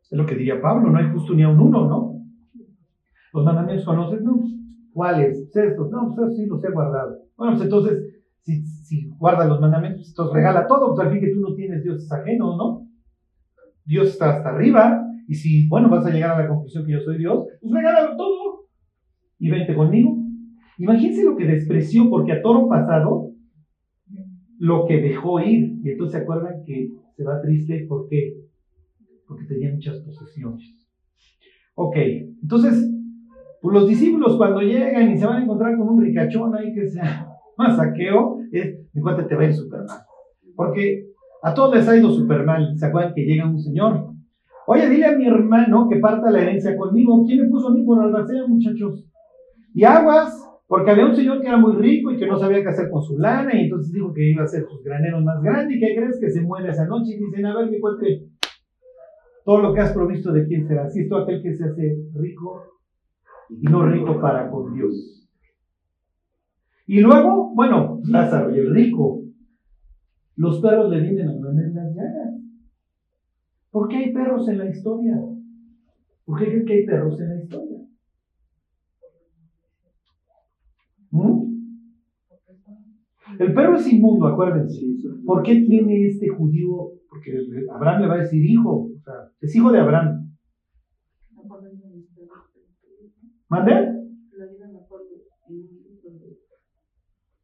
[0.09, 2.13] Es lo que diría Pablo, no hay justo ni a un uno, ¿no?
[3.33, 4.41] Los mandamientos conocen, ¿no?
[4.93, 5.49] ¿Cuáles?
[5.53, 5.91] Pues estos.
[5.91, 7.19] No, pues sí los he guardado.
[7.35, 11.33] Bueno, pues entonces, si, si guardas los mandamientos, entonces regala todo, pues al fin que
[11.33, 12.87] tú no tienes dioses ajenos, ¿no?
[13.85, 17.01] Dios está hasta arriba, y si, bueno, vas a llegar a la conclusión que yo
[17.01, 18.67] soy Dios, pues regálalo todo
[19.39, 20.17] y vente conmigo.
[20.77, 23.31] Imagínense lo que despreció, porque a toro pasado,
[24.59, 28.35] lo que dejó ir, y entonces se acuerdan que se va triste, ¿por qué?
[29.27, 30.75] Porque tenía muchas posesiones.
[31.75, 31.95] Ok,
[32.41, 32.91] entonces
[33.61, 36.87] pues los discípulos cuando llegan y se van a encontrar con un ricachón ahí que
[36.87, 40.01] sea más saqueo, es, mi cuate te va a ir súper mal.
[40.55, 41.07] Porque
[41.43, 42.77] a todos les ha ido súper mal.
[42.77, 44.11] ¿Se acuerdan que llega un señor?
[44.67, 47.23] Oye, dile a mi hermano que parta la herencia conmigo.
[47.25, 49.05] ¿Quién me puso a mí por albacea, muchachos?
[49.73, 52.67] Y aguas, porque había un señor que era muy rico y que no sabía qué
[52.67, 55.77] hacer con su lana y entonces dijo que iba a hacer sus graneros más grandes.
[55.77, 57.13] ¿Y qué crees que se muere esa noche?
[57.13, 58.27] Y dicen, a ver, mi cuate,
[59.45, 60.89] todo lo que has provisto de quién será.
[60.89, 62.63] Si esto aquel que se hace rico
[63.49, 65.25] y no rico para con Dios.
[66.85, 69.21] Y luego, bueno, Lázaro y el rico,
[70.35, 72.33] los perros le vienen a poner las llagas.
[73.71, 75.17] ¿Por qué hay perros en la historia?
[76.25, 77.77] ¿Por qué creen que hay perros en la historia?
[81.11, 81.47] ¿Mm?
[83.39, 84.81] El perro es inmundo, acuérdense.
[85.25, 86.91] ¿Por qué tiene este judío?
[87.09, 87.37] Porque
[87.73, 90.31] Abraham le va a decir hijo, o sea, es hijo de Abraham.
[93.49, 93.97] ¿Mande?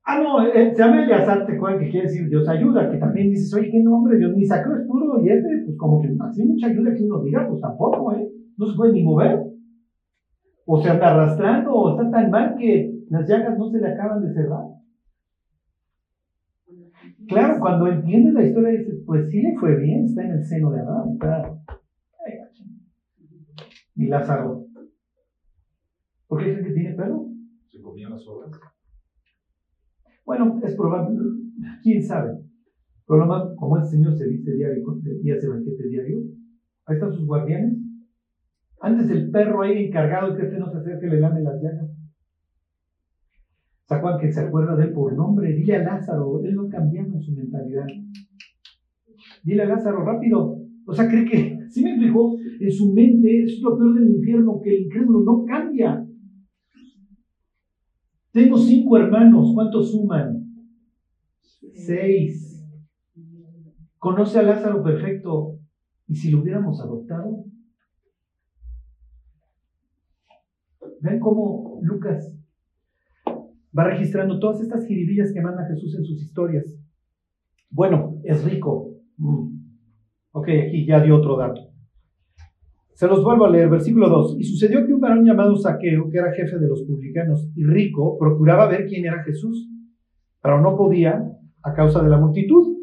[0.05, 3.53] Ah, no, eh, se llama Eleazar Tecuán, que quiere decir Dios ayuda, que también dices,
[3.53, 6.67] oye, qué nombre, Dios ni sacro es puro, y este, pues como que así mucha
[6.67, 8.27] ayuda que uno diga, pues tampoco, ¿eh?
[8.57, 9.39] No se puede ni mover.
[10.65, 14.21] O se anda arrastrando, o está tan mal que las llagas no se le acaban
[14.21, 14.65] de cerrar.
[17.27, 20.71] Claro, cuando entiendes la historia dices, pues sí le fue bien, está en el seno
[20.71, 21.09] de Adán.
[21.13, 21.59] Está...
[23.95, 24.65] Y Lázaro.
[26.27, 27.27] ¿Por qué dice que tiene pelo?
[27.69, 28.51] ¿Se comían las obras?
[30.25, 31.19] Bueno, es probable,
[31.83, 32.39] quién sabe.
[33.05, 34.83] Pero lo más, como el Señor se viste diario
[35.21, 36.21] y hace banquete diario,
[36.85, 37.77] ahí están sus guardianes.
[38.81, 41.92] Antes el perro ahí encargado que este no se acerque le lame las llagas.
[43.87, 45.53] Juan que se acuerda de él por nombre.
[45.53, 47.85] Dile a Lázaro, él no ha cambiado en su mentalidad.
[49.43, 50.57] Dile a Lázaro rápido.
[50.85, 54.59] O sea, cree que, si me explicó, en su mente es lo peor del infierno,
[54.61, 56.05] que el incrédulo no cambia.
[58.31, 60.43] Tengo cinco hermanos, ¿cuántos suman?
[61.39, 62.65] Seis.
[63.99, 65.59] Conoce a Lázaro perfecto.
[66.07, 67.45] ¿Y si lo hubiéramos adoptado?
[70.99, 72.42] Ven cómo Lucas
[73.77, 76.65] va registrando todas estas jiribillas que manda Jesús en sus historias.
[77.69, 78.91] Bueno, es rico.
[79.17, 79.63] Mm.
[80.31, 81.73] Ok, aquí ya dio otro dato.
[82.93, 84.37] Se los vuelvo a leer, versículo 2.
[84.39, 88.17] Y sucedió que un varón llamado Saqueo, que era jefe de los publicanos y rico,
[88.19, 89.67] procuraba ver quién era Jesús,
[90.41, 91.23] pero no podía
[91.63, 92.77] a causa de la multitud,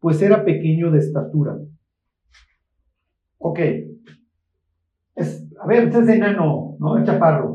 [0.00, 1.56] pues era pequeño de estatura.
[3.38, 3.60] Ok.
[5.60, 6.98] A ver, este es enano, ¿no?
[6.98, 7.53] Es chaparro.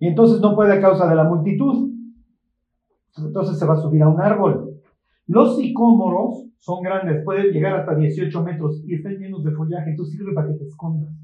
[0.00, 1.92] Y entonces no puede a causa de la multitud.
[3.18, 4.80] Entonces se va a subir a un árbol.
[5.26, 10.16] Los sicómoros son grandes, pueden llegar hasta 18 metros y están llenos de follaje, entonces
[10.16, 11.14] sirve para que te escondas.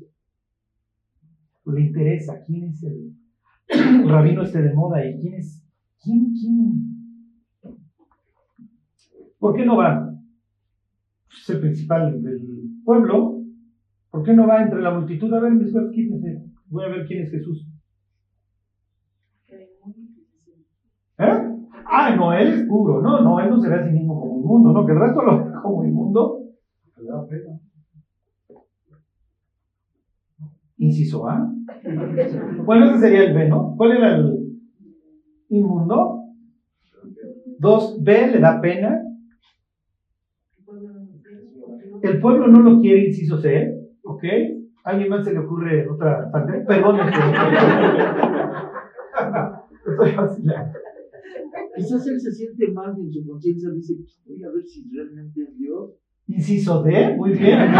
[1.64, 3.16] Le interesa quién es el,
[4.08, 5.66] rabino este de moda y quién es,
[6.02, 7.74] quién, quién.
[9.38, 10.14] ¿Por qué no va?
[11.30, 13.42] Es el principal del pueblo.
[14.10, 15.32] ¿Por qué no va entre la multitud?
[15.34, 16.44] A ver, mis quítense.
[16.66, 17.66] Voy a ver quién es Jesús.
[21.18, 21.56] ¿Eh?
[21.88, 23.00] Ah, no, él es puro.
[23.00, 24.84] No, no, él no se ve a sí mismo como inmundo, ¿no?
[24.84, 26.38] Que el resto lo ve como inmundo.
[30.78, 31.48] Inciso A.
[32.64, 33.74] Bueno, ese sería el B, ¿no?
[33.76, 34.56] ¿Cuál era el
[35.48, 36.22] inmundo?
[37.58, 38.90] Dos, B le da pena.
[42.02, 44.24] El pueblo no lo quiere, inciso C, ¿ok?
[44.84, 46.62] ¿A alguien más se le ocurre otra parte?
[46.66, 46.96] Perdón.
[49.86, 50.85] Estoy vacilando.
[51.76, 55.42] Quizás él se siente mal en su conciencia, dice, pues, voy a ver si realmente
[55.42, 55.90] es Dios.
[56.26, 57.70] Inciso D, muy bien.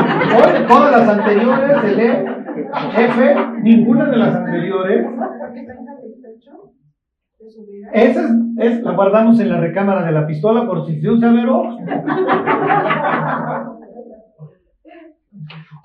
[0.68, 2.24] todas las anteriores, el E,
[3.06, 5.06] F, ninguna de las anteriores.
[7.92, 8.28] Esa
[8.58, 11.62] es, la guardamos en la recámara de la pistola por si se usa Vero.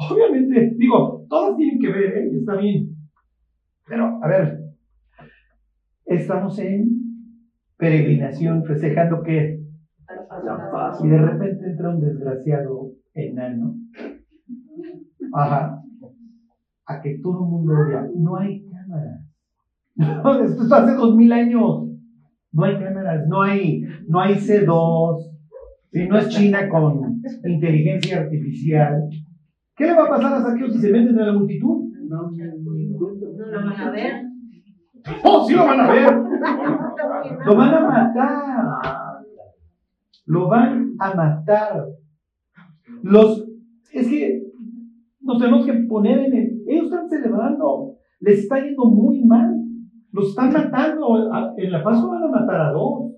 [0.09, 2.30] Obviamente, digo, todas tienen que ver, ¿eh?
[2.34, 2.89] está bien.
[3.88, 4.59] Pero, a ver,
[6.05, 7.01] estamos en
[7.82, 9.60] peregrinación, festejando que
[10.46, 11.04] la paz.
[11.04, 13.76] Y de repente entra un desgraciado enano.
[15.34, 15.82] Ajá.
[16.86, 18.08] A que todo el mundo odia.
[18.16, 19.26] No hay cámaras.
[20.46, 21.88] esto hace dos mil años.
[22.52, 25.32] No hay cámaras, no hay, no hay C2.
[25.92, 29.10] Si no es China con inteligencia artificial.
[29.76, 31.90] ¿Qué le va a pasar a Saqueo si se mete entre la multitud?
[32.08, 34.31] No, no lo van a ver.
[35.24, 36.14] ¡Oh, sí lo van a ver!
[37.45, 38.66] Lo van a matar.
[40.26, 41.86] Lo van a matar.
[43.04, 43.47] Los,
[43.91, 44.41] es que
[45.22, 46.64] nos tenemos que poner en el.
[46.68, 47.95] Ellos están celebrando.
[48.20, 49.56] Les está yendo muy mal.
[50.12, 51.30] Los están matando.
[51.58, 53.14] En la Pascua van a matar a dos.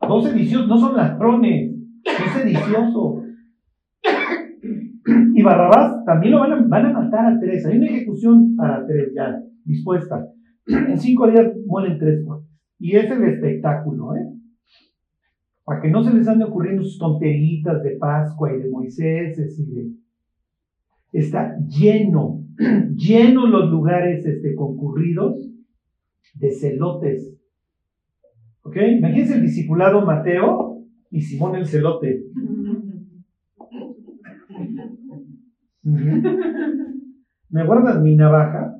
[0.00, 0.68] dos sediciosos.
[0.68, 1.72] No son ladrones.
[2.04, 3.22] Son sediciosos.
[5.34, 7.64] Y Barrabás también lo van a, van a matar a tres.
[7.66, 10.26] Hay una ejecución para tres ya dispuesta.
[10.88, 12.50] En cinco días mueren tres cuartos.
[12.78, 14.32] Y es el espectáculo, ¿eh?
[15.64, 19.74] Para que no se les ande ocurriendo sus tonteritas de Pascua y de Moisés y
[19.74, 19.90] de...
[21.12, 22.44] Está lleno,
[22.94, 25.50] lleno los lugares este, concurridos
[26.34, 27.36] de celotes.
[28.62, 28.76] ¿Ok?
[28.98, 32.24] Imagínense el discipulado Mateo y Simón el celote.
[37.48, 38.75] ¿Me guardas mi navaja?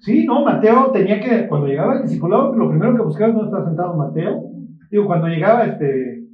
[0.00, 3.50] Sí, no, Mateo tenía que, cuando llegaba el discipulado, lo primero que buscaba es dónde
[3.50, 4.42] está sentado Mateo.
[4.90, 6.26] Digo, cuando llegaba este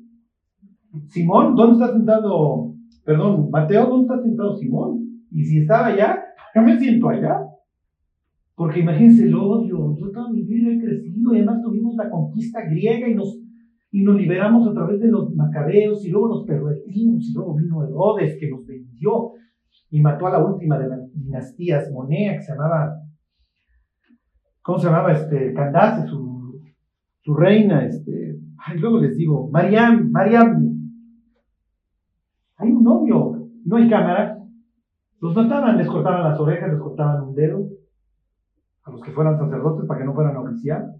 [1.08, 2.72] Simón, ¿dónde está sentado?
[3.04, 5.00] Perdón, Mateo, ¿dónde está sentado Simón?
[5.30, 6.16] Y si estaba allá,
[6.54, 7.40] yo me siento allá.
[8.54, 12.62] Porque imagínense el odio, yo toda mi vida he crecido y además tuvimos la conquista
[12.62, 13.38] griega y nos,
[13.90, 17.84] y nos liberamos a través de los macabeos y luego nos pervertimos y luego vino
[17.84, 19.32] Herodes que nos vendió
[19.90, 22.94] y mató a la última de las dinastías Monea que se llamaba,
[24.66, 25.12] ¿cómo se llamaba?
[25.12, 30.90] Este, Candace, su, reina, este, ay, luego les digo, Mariam, Mariam,
[32.56, 34.38] hay un novio, no hay cámara,
[35.20, 37.68] los mataban, les cortaban las orejas, les cortaban un dedo,
[38.82, 40.94] a los que fueran sacerdotes para que no fueran oficial.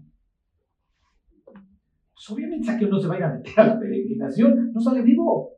[1.45, 5.51] Pues obviamente que no se vaya a meter a la peregrinación, no sale vivo.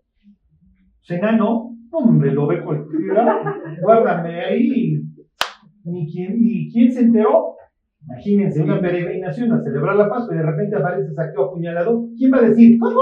[1.02, 5.04] Senano, hombre, lo ve cualquiera, guárdame ahí.
[5.86, 7.59] ¿Y quién, ¿Y quién se enteró?
[8.10, 12.08] Imagínense una peregrinación a celebrar la Pascua y de repente aparece saqueo apuñalado.
[12.18, 12.80] ¿Quién va a decir?
[12.80, 12.94] ¡Pues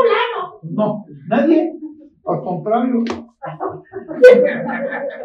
[0.63, 1.71] No, nadie.
[2.25, 3.03] Al contrario.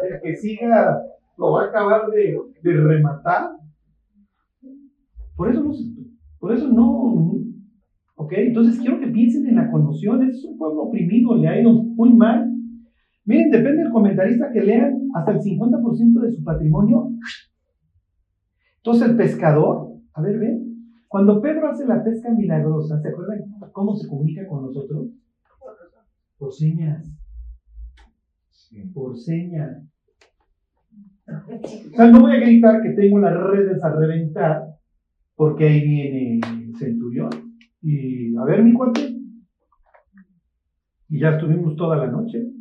[0.09, 1.01] El que siga
[1.37, 3.49] lo va a acabar de, de rematar.
[5.35, 5.71] Por eso no,
[6.39, 7.33] por eso no,
[8.15, 8.33] ¿ok?
[8.33, 12.13] Entonces quiero que piensen en la conmoción, es un pueblo oprimido, le ha ido muy
[12.13, 12.49] mal.
[13.25, 17.09] Miren, depende del comentarista que lean hasta el 50% de su patrimonio.
[18.85, 23.39] Entonces el pescador, a ver, ven, cuando Pedro hace la pesca milagrosa, ¿se acuerdan
[23.71, 25.07] cómo se comunica con nosotros?
[26.37, 27.09] Por señas.
[28.93, 29.85] Por señas.
[31.25, 34.63] O sea, no voy a gritar que tengo las redes a reventar
[35.35, 36.41] porque ahí viene
[36.77, 37.29] centurión.
[37.81, 39.15] Y a ver, mi cuate.
[41.07, 42.51] Y ya estuvimos toda la noche.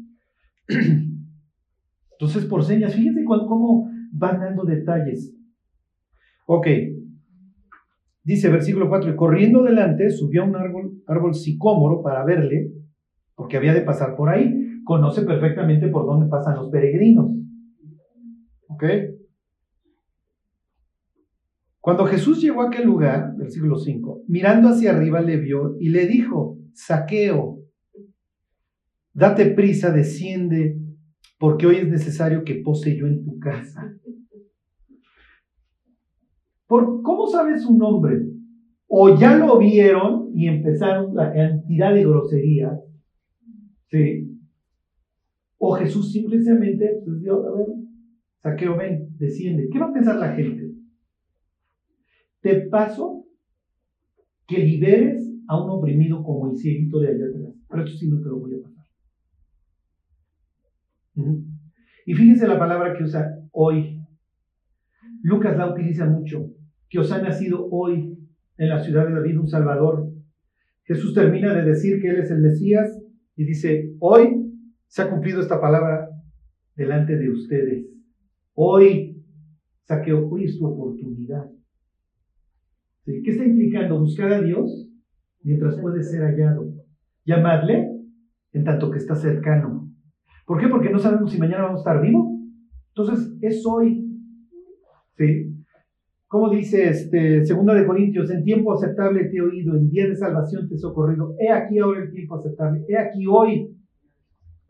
[2.13, 5.35] Entonces, por señas, fíjense cómo van dando detalles.
[6.55, 6.67] Ok.
[8.25, 12.71] Dice versículo 4, y corriendo delante subió a un árbol, árbol sicómoro para verle,
[13.35, 14.83] porque había de pasar por ahí.
[14.85, 17.31] Conoce perfectamente por dónde pasan los peregrinos.
[18.69, 18.85] ¿Ok?
[21.81, 26.07] Cuando Jesús llegó a aquel lugar, versículo 5, mirando hacia arriba le vio y le
[26.07, 27.61] dijo, saqueo,
[29.15, 30.77] date prisa, desciende,
[31.39, 33.97] porque hoy es necesario que pose yo en tu casa.
[36.73, 38.19] ¿Por, ¿Cómo sabe su nombre?
[38.87, 42.81] O ya lo vieron y empezaron la cantidad de groserías,
[43.91, 44.41] ¿sí?
[45.59, 47.67] O Jesús simplemente pues, a ver,
[48.39, 49.69] saqueo, ven, desciende.
[49.71, 50.73] ¿Qué va a pensar la gente?
[52.41, 53.27] Te paso
[54.47, 57.55] que liberes a un oprimido como el cieguito de allá atrás.
[57.69, 58.87] Pero esto sí no te lo voy a pasar.
[62.07, 63.99] Y fíjense la palabra que usa hoy.
[65.23, 66.49] Lucas la utiliza mucho.
[66.93, 68.19] Que os ha nacido hoy
[68.59, 70.13] en la ciudad de David un Salvador.
[70.85, 73.03] Jesús termina de decir que Él es el Mesías
[73.35, 74.53] y dice, hoy
[74.89, 76.11] se ha cumplido esta palabra
[76.77, 77.87] delante de ustedes.
[78.53, 79.25] Hoy,
[79.85, 81.51] saqueo, hoy es tu oportunidad.
[83.07, 83.99] ¿Qué está implicando?
[83.99, 84.87] Buscar a Dios
[85.41, 86.75] mientras puede ser hallado.
[87.25, 87.89] Llamadle
[88.53, 89.91] en tanto que está cercano.
[90.47, 90.69] ¿Por qué?
[90.69, 92.29] Porque no sabemos si mañana vamos a estar vivos.
[92.89, 94.07] Entonces, es hoy.
[95.17, 95.62] ¿Sí?
[96.33, 100.17] Como dice este, Segunda de Corintios, en tiempo aceptable te he oído, en día de
[100.17, 101.35] salvación te he socorrido.
[101.39, 102.87] He aquí ahora el tiempo aceptable.
[102.89, 103.77] He aquí hoy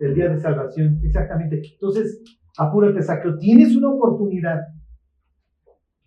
[0.01, 0.99] el día de salvación.
[1.05, 1.63] Exactamente.
[1.75, 2.21] Entonces,
[2.59, 3.39] apúrate, Saqueo.
[3.39, 4.59] Tienes una oportunidad.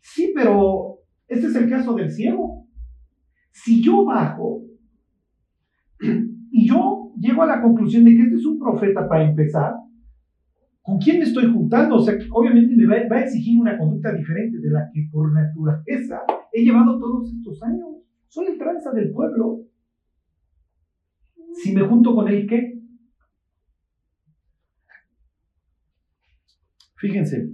[0.01, 2.68] Sí, pero este es el caso del ciego.
[3.53, 4.62] Si yo bajo
[6.51, 9.72] y yo llego a la conclusión de que este es un profeta para empezar,
[10.86, 11.95] ¿con quién me estoy juntando?
[11.95, 16.21] O sea, obviamente me va, a exigir una conducta diferente de la que por naturaleza
[16.53, 17.88] he llevado todos estos años.
[18.27, 19.61] Soy el tranza del pueblo.
[21.53, 22.79] Si me junto con él, ¿qué?
[26.97, 27.49] Fíjense,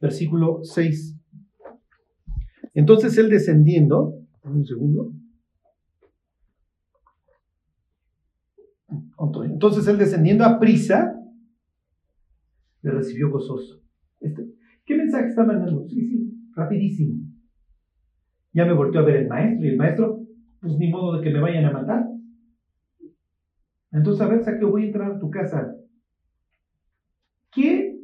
[0.00, 1.16] versículo 6.
[2.74, 5.12] Entonces él descendiendo, un segundo.
[9.44, 11.17] Entonces él descendiendo a prisa,
[12.82, 13.80] le recibió gozoso.
[14.20, 14.46] Este,
[14.84, 15.84] ¿Qué mensaje está mandando?
[15.86, 17.14] Sí, sí, rapidísimo.
[18.52, 20.18] Ya me volteó a ver el maestro y el maestro,
[20.60, 22.04] pues ni modo de que me vayan a matar.
[23.90, 25.74] Entonces, a ver, que voy a entrar a tu casa.
[27.50, 27.94] ¿Qué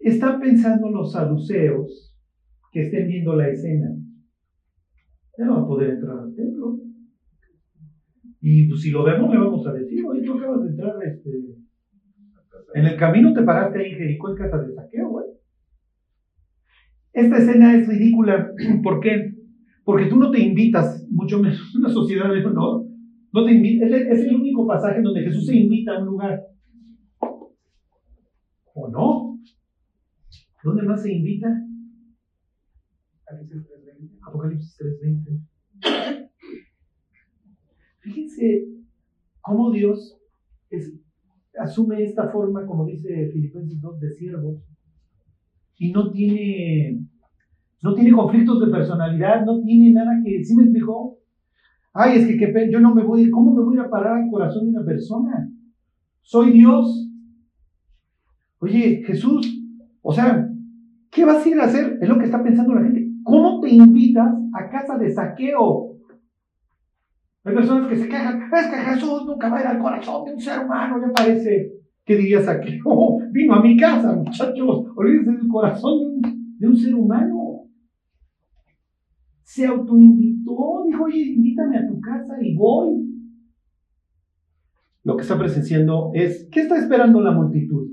[0.00, 2.14] están pensando los saduceos
[2.70, 3.90] que estén viendo la escena?
[5.36, 6.76] ya no va a poder entrar al templo.
[8.40, 11.30] Y pues si lo vemos, le vamos a decir, oye, tú acabas de entrar, este,
[12.74, 15.26] en el camino te paraste ahí en Jericó en casa de saqueo, güey.
[17.12, 18.50] Esta escena es ridícula.
[18.82, 19.32] ¿Por qué?
[19.84, 22.84] Porque tú no te invitas, mucho menos una sociedad de honor.
[23.32, 26.40] No te invita, es el único pasaje donde Jesús se invita a un lugar.
[28.74, 29.38] ¿O no?
[30.64, 31.48] ¿Dónde más se invita?
[34.26, 36.28] Apocalipsis 3.20.
[38.00, 38.64] Fíjense
[39.40, 40.18] cómo Dios
[41.58, 44.62] asume esta forma, como dice Filipenses 2, de siervo,
[45.78, 47.06] y no tiene,
[47.82, 51.18] no tiene conflictos de personalidad, no tiene nada que, ¿sí me explicó?
[51.92, 54.70] Ay, es que, yo no me voy, ¿cómo me voy a parar al corazón de
[54.70, 55.48] una persona?
[56.22, 57.08] Soy Dios.
[58.58, 59.62] Oye, Jesús,
[60.02, 60.48] o sea,
[61.10, 61.98] ¿qué vas a ir a hacer?
[62.00, 63.06] Es lo que está pensando la gente.
[63.22, 65.93] ¿Cómo te invitas a casa de saqueo?
[67.44, 70.32] Hay personas que se quejan, es que Jesús nunca va a ir al corazón de
[70.32, 71.72] un ser humano, ya parece.
[72.04, 72.78] ¿Qué dirías aquí?
[72.86, 76.20] Oh, vino a mi casa, muchachos, olvídense del corazón
[76.58, 77.64] de un, ser humano.
[79.42, 83.10] Se autoinvitó, dijo, oye, invítame a tu casa y voy.
[85.02, 87.90] Lo que está presenciando es, ¿qué está esperando la multitud?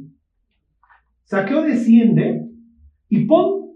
[1.25, 2.49] Saqueo desciende
[3.09, 3.71] y pon,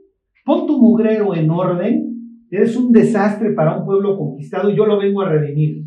[0.45, 2.04] pon tu mugrero en orden
[2.49, 5.85] Eres un desastre para un pueblo conquistado y yo lo vengo a redimir.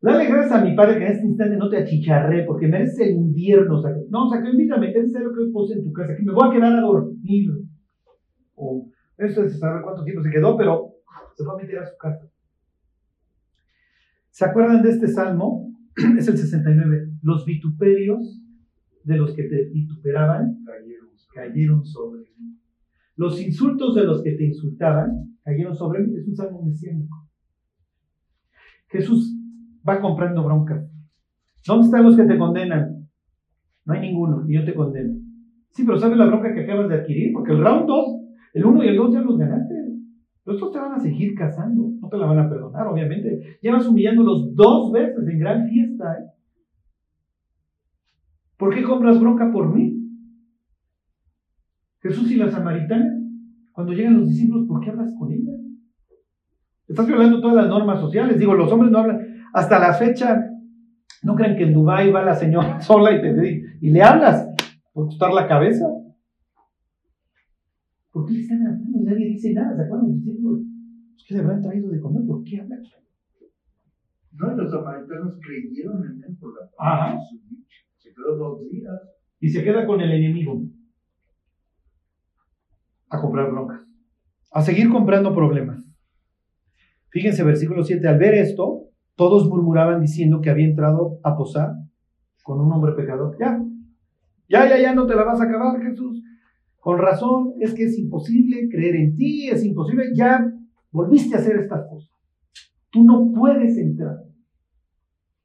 [0.00, 3.16] Dale gracias a mi padre que en este instante no te achicharré porque mereces el
[3.16, 3.82] invierno.
[4.10, 6.46] no, o sea, que invítame, es lo que puse en tu casa, que me voy
[6.46, 7.50] a quedar a dormir.
[8.54, 10.92] O eso es saber cuánto tiempo se quedó, pero
[11.34, 12.28] se fue a meter a su casa.
[14.30, 15.72] ¿Se acuerdan de este salmo?
[16.18, 17.08] Es el 69.
[17.22, 18.42] Los vituperios
[19.04, 20.58] de los que te vituperaban
[21.32, 22.58] cayeron sobre mí.
[23.16, 26.16] Los insultos de los que te insultaban cayeron sobre mí.
[26.16, 27.28] Es un salmo mesiánico.
[28.88, 29.36] Jesús
[29.86, 30.86] va comprando bronca.
[31.66, 33.08] ¿Dónde están los que te condenan?
[33.84, 35.14] No hay ninguno, ni yo te condeno.
[35.70, 37.32] Sí, pero ¿sabes la bronca que acabas de adquirir?
[37.32, 38.06] Porque el round 2,
[38.54, 39.74] el 1 y el 2 ya los ganaste.
[40.44, 43.58] Los otros te van a seguir casando, no te la van a perdonar, obviamente.
[43.62, 46.04] Llevas humillándolos dos veces en gran fiesta.
[46.20, 46.26] ¿eh?
[48.58, 50.03] ¿Por qué compras bronca por mí?
[52.04, 53.18] Jesús y la samaritana,
[53.72, 55.52] cuando llegan los discípulos, ¿por qué hablas con ella?
[56.86, 58.38] Estás violando todas las normas sociales.
[58.38, 59.20] Digo, los hombres no hablan.
[59.54, 60.50] Hasta la fecha,
[61.22, 64.46] no creen que en Dubái va la señora sola y, te, y le hablas
[64.92, 65.86] por costar la cabeza.
[68.12, 69.74] ¿Por qué le están hablando y nadie dice nada?
[69.74, 70.60] ¿Se acuerdan los discípulos?
[71.26, 72.26] ¿Qué le habrán traído de comer?
[72.26, 72.82] ¿Por qué hablan?
[74.32, 77.18] No, los samaritanos creyeron en él por la Ajá.
[77.96, 78.92] Se quedó dos días.
[79.40, 80.60] Y se queda con el enemigo
[83.08, 83.80] a comprar broncas,
[84.52, 85.82] a seguir comprando problemas.
[87.10, 91.74] Fíjense, versículo 7, al ver esto, todos murmuraban diciendo que había entrado a posar
[92.42, 93.36] con un hombre pecador.
[93.38, 93.62] Ya,
[94.48, 96.22] ya, ya, ya no te la vas a acabar, Jesús.
[96.80, 100.44] Con razón, es que es imposible creer en ti, es imposible, ya
[100.90, 102.10] volviste a hacer estas cosas.
[102.90, 104.18] Tú no puedes entrar.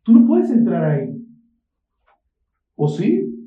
[0.04, 1.16] Tú no puedes entrar ahí.
[2.76, 3.39] ¿O sí?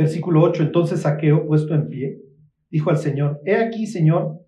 [0.00, 2.22] Versículo 8, entonces Saqueo, puesto en pie,
[2.70, 4.40] dijo al Señor, he aquí, Señor,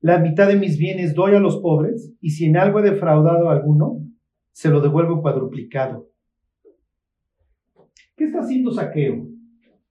[0.00, 3.50] la mitad de mis bienes doy a los pobres, y si en algo he defraudado
[3.50, 4.06] a alguno,
[4.52, 6.06] se lo devuelvo cuadruplicado.
[8.16, 9.26] ¿Qué está haciendo Saqueo?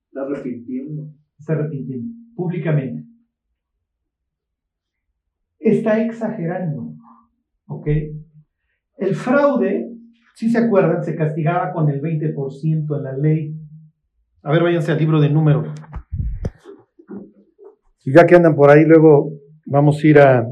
[0.05, 1.09] Está arrepintiendo.
[1.37, 3.05] Está arrepintiendo, públicamente.
[5.59, 6.93] Está exagerando,
[7.67, 7.87] ¿ok?
[8.95, 9.97] El fraude,
[10.35, 13.58] si se acuerdan, se castigaba con el 20% en la ley
[14.43, 15.67] a ver, váyanse al libro de números.
[18.05, 19.33] Y ya que andan por ahí, luego
[19.65, 20.47] vamos a ir a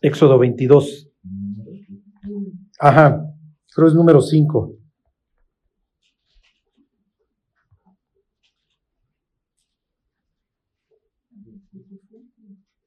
[0.00, 1.10] Éxodo 22.
[2.78, 3.24] Ajá,
[3.74, 4.76] creo es número 5.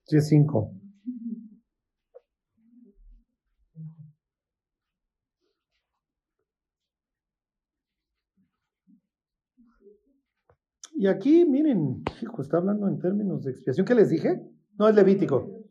[0.03, 0.71] Sí, es 5.
[10.99, 12.03] Y aquí, miren,
[12.39, 13.85] está hablando en términos de expiación.
[13.85, 14.41] ¿Qué les dije?
[14.79, 15.63] No, es Levítico.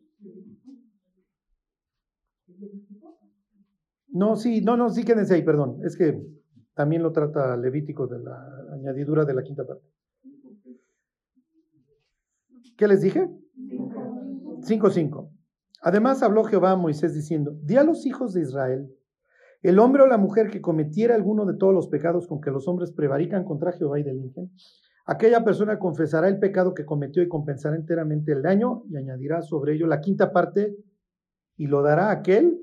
[4.07, 5.79] No, sí, no, no, sí quédense ahí, perdón.
[5.83, 6.17] Es que
[6.75, 9.85] también lo trata Levítico de la añadidura de la quinta parte.
[12.77, 13.27] ¿Qué les dije?
[14.61, 15.29] 5.5.
[15.81, 18.89] Además habló Jehová a Moisés diciendo, di a los hijos de Israel,
[19.61, 22.65] el hombre o la mujer que cometiera alguno de todos los pecados con que los
[22.69, 24.51] hombres prevarican contra Jehová y delinquen,
[25.09, 29.73] Aquella persona confesará el pecado que cometió y compensará enteramente el daño y añadirá sobre
[29.73, 30.75] ello la quinta parte
[31.55, 32.59] y lo dará a aquel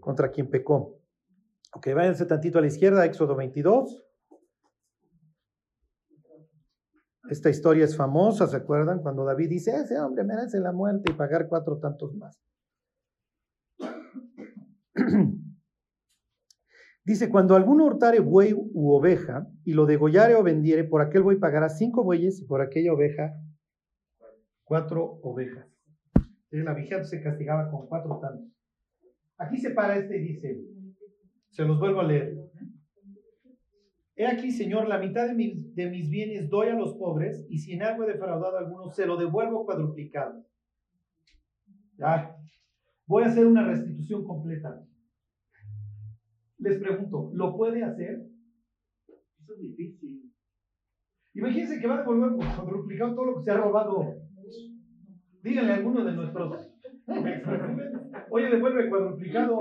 [0.00, 0.98] contra quien pecó.
[1.74, 4.06] Ok, váyanse tantito a la izquierda, Éxodo 22.
[7.28, 9.02] Esta historia es famosa, ¿se acuerdan?
[9.02, 12.40] Cuando David dice, ese hombre merece la muerte y pagar cuatro tantos más.
[17.04, 21.38] Dice, cuando alguno hurtare buey u oveja y lo degollare o vendiere, por aquel buey
[21.38, 23.34] pagará cinco bueyes y por aquella oveja
[24.64, 25.66] cuatro ovejas.
[26.50, 28.48] La vigía se castigaba con cuatro tantos.
[29.38, 30.60] Aquí se para este y dice,
[31.50, 32.36] se los vuelvo a leer.
[34.14, 37.82] He aquí, Señor, la mitad de mis, bienes doy a los pobres y si en
[37.82, 40.44] algo he defraudado a alguno, se lo devuelvo cuadruplicado.
[43.06, 44.84] Voy a hacer una restitución completa.
[46.60, 48.26] Les pregunto, ¿lo puede hacer?
[49.08, 50.30] Eso es difícil.
[51.34, 54.04] Imagínense que va a devolver cuadruplicado todo lo que se ha robado.
[55.42, 56.70] Díganle a alguno de nuestros
[58.30, 59.58] Oye, devuelve cuadruplicado.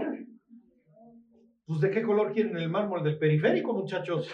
[1.65, 4.27] Pues, ¿de qué color quieren el mármol del periférico, muchachos?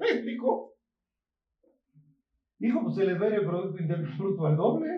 [0.00, 0.74] ¿Me explico?
[2.58, 4.88] Hijo, pues se les va el Producto Interno Bruto al doble.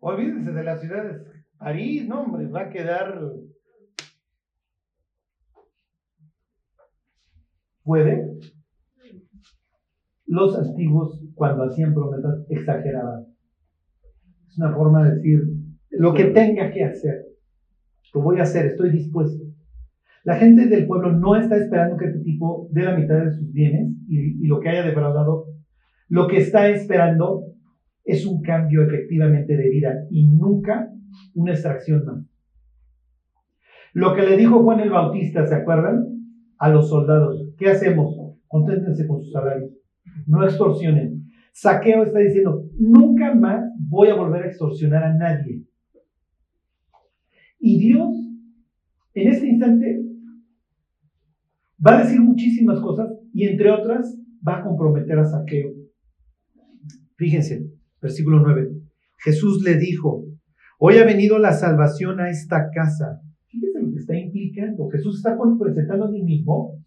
[0.00, 1.22] Olvídense de las ciudades.
[1.58, 3.20] París, no, hombre, va a quedar.
[7.86, 8.20] ¿Puede?
[10.26, 13.26] Los antiguos, cuando hacían promesas, exageraban.
[14.48, 15.38] Es una forma de decir,
[15.90, 17.26] lo que tenga que hacer,
[18.12, 19.44] lo voy a hacer, estoy dispuesto.
[20.24, 23.52] La gente del pueblo no está esperando que este tipo dé la mitad de sus
[23.52, 25.44] bienes y, y lo que haya defraudado.
[26.08, 27.44] Lo que está esperando
[28.04, 30.88] es un cambio efectivamente de vida y nunca
[31.36, 32.26] una extracción más.
[33.92, 36.04] Lo que le dijo Juan el Bautista, ¿se acuerdan?
[36.58, 38.14] A los soldados, ¿qué hacemos?
[38.46, 39.70] Conténtense con sus salarios,
[40.26, 41.24] no extorsionen.
[41.52, 45.64] Saqueo está diciendo, nunca más voy a volver a extorsionar a nadie.
[47.58, 48.14] Y Dios,
[49.14, 50.02] en este instante,
[51.84, 55.72] va a decir muchísimas cosas y entre otras va a comprometer a Saqueo.
[57.16, 58.72] Fíjense, versículo 9.
[59.18, 60.26] Jesús le dijo,
[60.78, 63.22] hoy ha venido la salvación a esta casa.
[63.46, 64.88] Fíjense lo que está implicando.
[64.90, 66.84] Jesús está presentando a sí mismo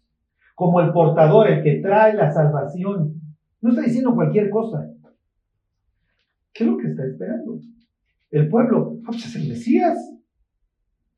[0.60, 3.14] como el portador, el que trae la salvación.
[3.62, 4.90] No está diciendo cualquier cosa.
[6.52, 7.58] ¿Qué es lo que está esperando?
[8.30, 9.98] El pueblo, ah, pues es el Mesías.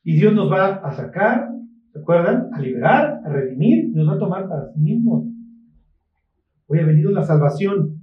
[0.04, 1.48] Y Dios nos va a sacar,
[1.92, 2.50] ¿se acuerdan?
[2.52, 5.28] A liberar, a redimir, nos va a tomar para sí mismo.
[6.68, 8.00] Hoy ha venido la salvación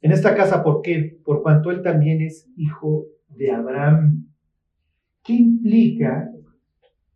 [0.00, 1.18] en esta casa, ¿por qué?
[1.24, 4.28] Por cuanto él también es hijo de Abraham.
[5.24, 6.30] ¿Qué implica?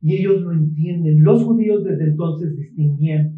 [0.00, 1.22] Y ellos lo entienden.
[1.22, 3.35] Los judíos desde entonces distinguían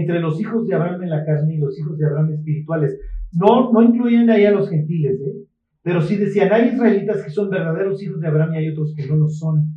[0.00, 2.98] entre los hijos de Abraham en la carne y los hijos de Abraham espirituales.
[3.32, 5.46] No, no incluían ahí a los gentiles, ¿eh?
[5.82, 9.06] pero sí decían, hay israelitas que son verdaderos hijos de Abraham y hay otros que
[9.06, 9.72] no lo son.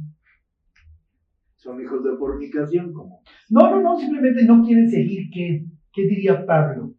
[1.55, 3.21] Son hijos de fornicación, como.
[3.49, 6.93] No, no, no, simplemente no quieren seguir qué, qué diría Pablo.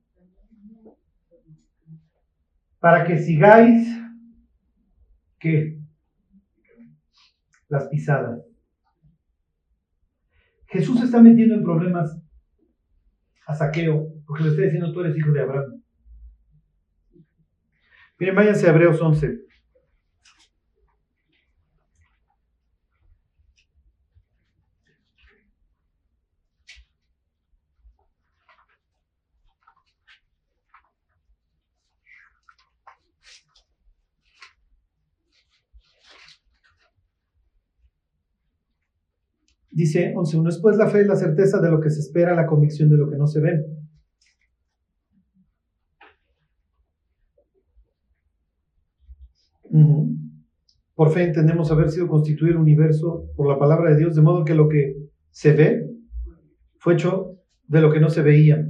[2.80, 3.88] Para que sigáis,
[5.38, 5.78] ¿qué?
[7.68, 8.42] Las pisadas.
[10.66, 12.20] Jesús está metiendo en problemas
[13.47, 15.82] a Saqueo, porque le está diciendo, tú eres hijo de Abraham.
[18.18, 19.45] Miren, váyanse a Hebreos 11.
[39.76, 42.46] Dice 11.1, es pues la fe y la certeza de lo que se espera, la
[42.46, 43.62] convicción de lo que no se ve.
[50.94, 54.46] Por fe entendemos haber sido constituido el universo por la palabra de Dios, de modo
[54.46, 54.94] que lo que
[55.28, 55.90] se ve
[56.78, 57.36] fue hecho
[57.68, 58.66] de lo que no se veía.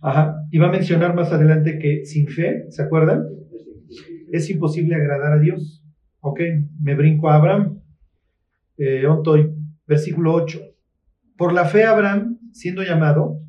[0.00, 0.34] Ajá.
[0.50, 3.26] Y va a mencionar más adelante que sin fe, ¿se acuerdan?
[4.32, 5.84] Es imposible agradar a Dios.
[6.20, 6.40] Ok,
[6.80, 7.77] me brinco a Abraham
[8.78, 9.04] eh,
[9.86, 10.60] versículo 8.
[11.36, 13.40] Por la fe Abraham, siendo llamado,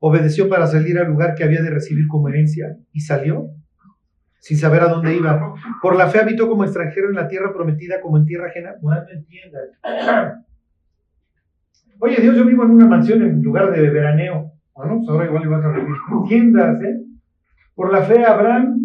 [0.00, 3.50] obedeció para salir al lugar que había de recibir como herencia y salió
[4.40, 5.54] sin saber a dónde iba.
[5.80, 8.74] Por la fe habitó como extranjero en la tierra prometida como en tierra ajena.
[8.82, 8.90] No
[12.00, 14.50] Oye, Dios, yo vivo en una mansión en lugar de veraneo.
[14.74, 15.96] Bueno, pues ahora igual vas a vivir
[16.26, 17.04] tiendas, ¿eh?
[17.76, 18.80] Por la fe Abraham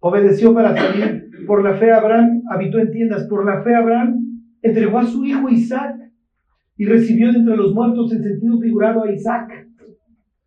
[0.00, 1.30] obedeció para salir.
[1.46, 3.28] Por la fe Abraham habitó en tiendas.
[3.28, 4.29] Por la fe Abraham
[4.62, 5.96] entregó a su hijo Isaac
[6.76, 9.68] y recibió de entre los muertos en sentido figurado a Isaac.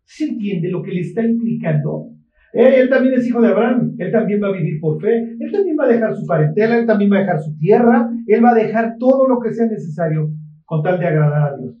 [0.04, 2.08] ¿Se entiende lo que le está implicando?
[2.52, 5.50] Eh, él también es hijo de Abraham, él también va a vivir por fe, él
[5.50, 8.50] también va a dejar su parentela, él también va a dejar su tierra, él va
[8.50, 10.30] a dejar todo lo que sea necesario
[10.64, 11.76] con tal de agradar a Dios.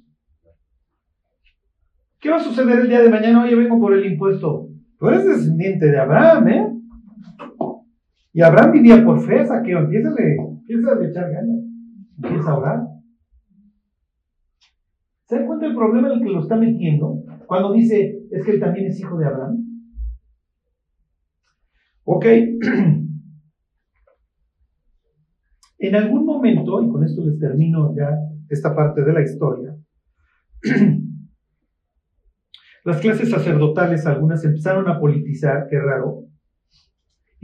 [2.20, 3.44] ¿Qué va a suceder el día de mañana?
[3.44, 4.68] Oye, vengo por el impuesto.
[4.98, 6.68] Tú eres descendiente de Abraham, ¿eh?
[8.32, 11.73] Y Abraham vivía por fe, saqueo, empieza a echar ganas
[12.22, 12.80] empieza a orar.
[15.26, 17.22] ¿Se dan cuenta del problema en el que lo está metiendo?
[17.46, 19.56] Cuando dice, es que él también es hijo de Abraham.
[22.04, 22.26] Ok.
[25.76, 28.08] En algún momento, y con esto les termino ya
[28.48, 29.76] esta parte de la historia,
[32.84, 36.24] las clases sacerdotales, algunas empezaron a politizar, qué raro,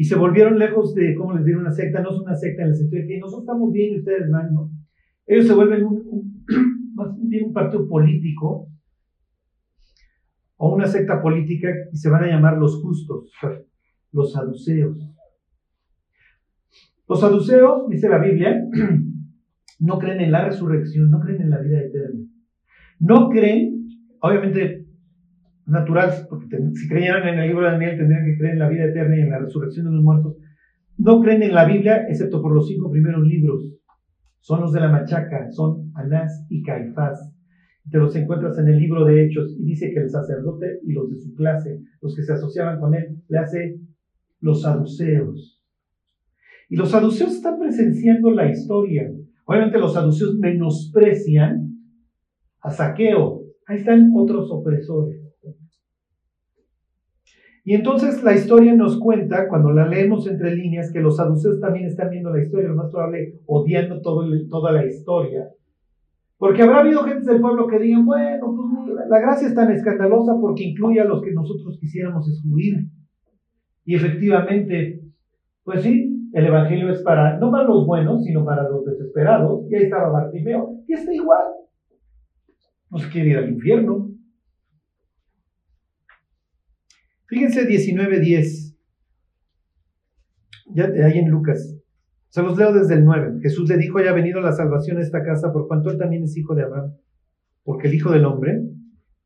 [0.01, 1.59] y se volvieron lejos de, ¿cómo les diré?
[1.59, 3.99] Una secta, no es una secta en el sentido de que nosotros estamos bien y
[3.99, 4.71] ustedes van, ¿no?
[5.27, 6.43] Ellos se vuelven un,
[6.95, 8.67] más bien un partido político
[10.57, 13.31] o una secta política y se van a llamar los justos,
[14.13, 14.97] los saduceos.
[17.07, 18.59] Los saduceos, dice la Biblia,
[19.81, 22.25] no creen en la resurrección, no creen en la vida eterna.
[23.01, 23.87] No creen,
[24.23, 24.87] obviamente
[25.71, 28.85] natural, porque si creyeran en el libro de Daniel tendrían que creer en la vida
[28.85, 30.37] eterna y en la resurrección de los muertos.
[30.99, 33.65] No creen en la Biblia, excepto por los cinco primeros libros.
[34.41, 37.33] Son los de la machaca, son Anás y Caifás.
[37.91, 41.11] Te los encuentras en el libro de Hechos y dice que el sacerdote y los
[41.11, 43.81] de su clase, los que se asociaban con él, le hace
[44.41, 45.61] los saduceos.
[46.69, 49.11] Y los saduceos están presenciando la historia.
[49.45, 51.71] Obviamente los saduceos menosprecian
[52.61, 53.43] a Saqueo.
[53.67, 55.20] Ahí están otros opresores.
[57.71, 61.87] Y entonces la historia nos cuenta, cuando la leemos entre líneas, que los saduceos también
[61.87, 65.49] están viendo la historia, lo más probable odiando todo, toda la historia.
[66.37, 70.33] Porque habrá habido gente del pueblo que digan, bueno, pues la gracia es tan escandalosa
[70.41, 72.89] porque incluye a los que nosotros quisiéramos excluir.
[73.85, 75.03] Y efectivamente,
[75.63, 79.71] pues sí, el Evangelio es para, no para los buenos, sino para los desesperados.
[79.71, 81.47] Y ahí estaba Bartimeo, y está igual.
[82.91, 84.10] No se quiere ir al infierno.
[87.31, 88.77] Fíjense 19.10.
[90.75, 91.79] Ya ahí en Lucas.
[92.29, 93.39] Se los leo desde el 9.
[93.41, 96.37] Jesús le dijo, haya venido la salvación a esta casa por cuanto él también es
[96.37, 96.93] hijo de Abraham.
[97.63, 98.61] Porque el Hijo del Hombre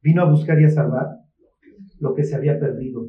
[0.02, 1.06] vino a buscar y a salvar
[1.98, 3.08] lo que se había perdido.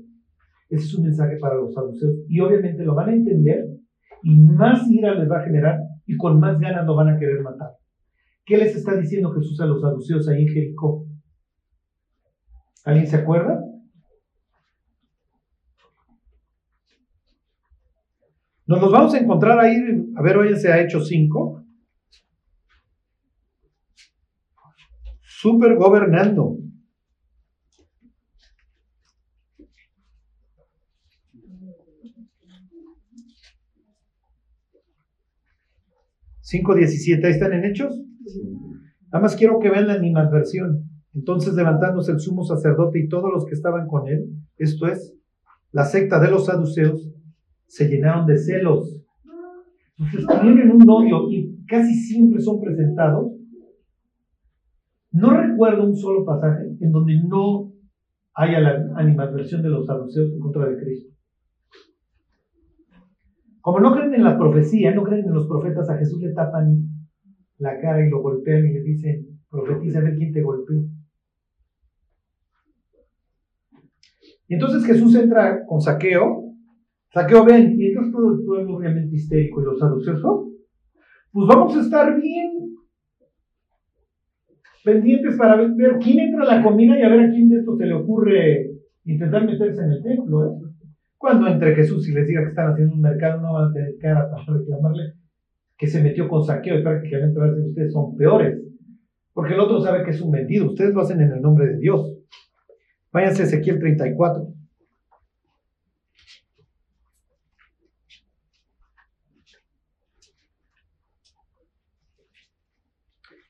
[0.70, 2.14] Ese es un mensaje para los saduceos.
[2.30, 3.66] Y obviamente lo van a entender
[4.24, 7.42] y más ira les va a generar y con más ganas lo van a querer
[7.42, 7.72] matar.
[8.46, 11.06] ¿Qué les está diciendo Jesús a los saduceos ahí en Jericó?
[12.86, 13.65] ¿Alguien se acuerda?
[18.68, 19.78] Nos los vamos a encontrar ahí,
[20.16, 21.64] a ver, hoy se ha hecho cinco.
[25.22, 26.58] Super gobernando.
[36.42, 38.00] Cinco diecisiete, ¿ahí están en hechos?
[39.12, 40.90] Nada más quiero que vean la animadversión.
[41.14, 44.26] Entonces levantándose el sumo sacerdote y todos los que estaban con él,
[44.58, 45.16] esto es,
[45.72, 47.12] la secta de los saduceos,
[47.68, 49.02] se llenaron de celos.
[49.98, 53.32] Entonces tienen un odio y casi siempre son presentados.
[55.12, 57.72] No recuerdo un solo pasaje en donde no
[58.34, 61.16] haya la animadversión de los saduceos en contra de Cristo.
[63.62, 66.84] Como no creen en la profecía, no creen en los profetas, a Jesús le tapan
[67.58, 70.76] la cara y lo golpean y le dicen, profetiza a ver quién te golpeó.
[74.48, 76.45] Y entonces Jesús entra con saqueo
[77.16, 80.20] Saqueo ven, y entonces todo el pueblo obviamente histérico y los saduceos,
[81.32, 82.76] pues vamos a estar bien
[84.84, 87.78] pendientes para ver, quién entra a la comida y a ver a quién de esto
[87.78, 88.70] se le ocurre
[89.06, 90.46] intentar meterse en el templo.
[90.46, 90.50] ¿eh?
[91.18, 93.96] Cuando entre Jesús y les diga que están haciendo un mercado, no van a tener
[94.02, 95.14] cara para reclamarle
[95.78, 98.62] que se metió con saqueo y prácticamente va a decir ustedes son peores.
[99.34, 100.66] Porque el otro sabe que es un mentido.
[100.66, 102.14] Ustedes lo hacen en el nombre de Dios.
[103.14, 104.65] Váyanse a Ezequiel 34.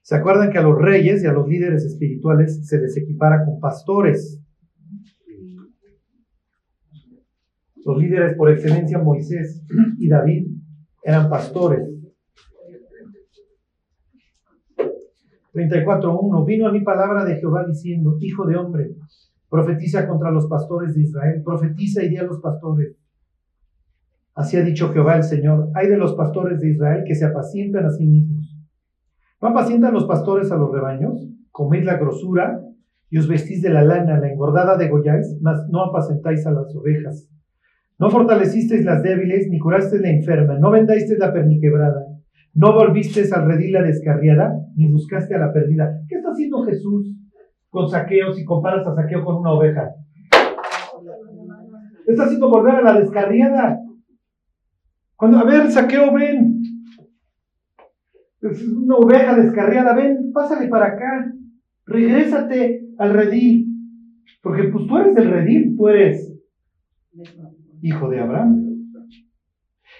[0.05, 3.59] ¿Se acuerdan que a los reyes y a los líderes espirituales se les equipara con
[3.59, 4.39] pastores?
[7.83, 9.65] Los líderes por excelencia, Moisés
[9.97, 10.45] y David,
[11.03, 11.89] eran pastores.
[15.55, 16.45] 34.1.
[16.45, 18.95] Vino a mi palabra de Jehová diciendo, Hijo de hombre,
[19.49, 22.95] profetiza contra los pastores de Israel, profetiza y di a los pastores.
[24.35, 27.85] Así ha dicho Jehová el Señor, hay de los pastores de Israel que se apacientan
[27.85, 28.44] a sí mismos ¿No
[29.47, 31.27] apacientan los pastores a los rebaños?
[31.51, 32.59] Comed la grosura
[33.09, 36.75] y os vestís de la lana, la engordada de degolláis, mas no apacentáis a las
[36.75, 37.29] ovejas.
[37.97, 42.01] No fortalecisteis las débiles, ni curasteis la enferma, no vendasteis la perniquebrada,
[42.53, 45.91] no volvisteis al redil la descarriada, ni buscaste a la perdida.
[46.09, 47.15] ¿Qué está haciendo Jesús
[47.69, 49.91] con saqueo si comparas a saqueo con una oveja?
[52.07, 53.79] Está haciendo volver a la descarriada.
[55.15, 56.61] Cuando, a ver, saqueo, ven,
[58.51, 61.31] es una oveja descarriada, ven, pásale para acá,
[61.85, 63.67] regrésate al redil,
[64.41, 66.33] porque pues tú eres el redil, tú eres
[67.81, 68.75] hijo de Abraham.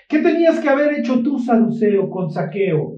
[0.07, 2.97] ¿Qué tenías que haber hecho tú, Saduceo, con saqueo?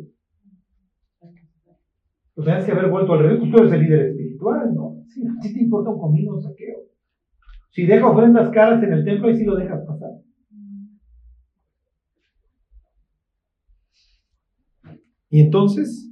[2.35, 5.03] Pues tenías que haber vuelto al revés, pues tú eres el líder espiritual, ¿no?
[5.07, 6.77] Sí, sí te importa un comino saqueo.
[7.69, 9.96] Si deja ofrendas caras en el templo, y sí lo dejas pasar.
[15.37, 16.11] Y entonces,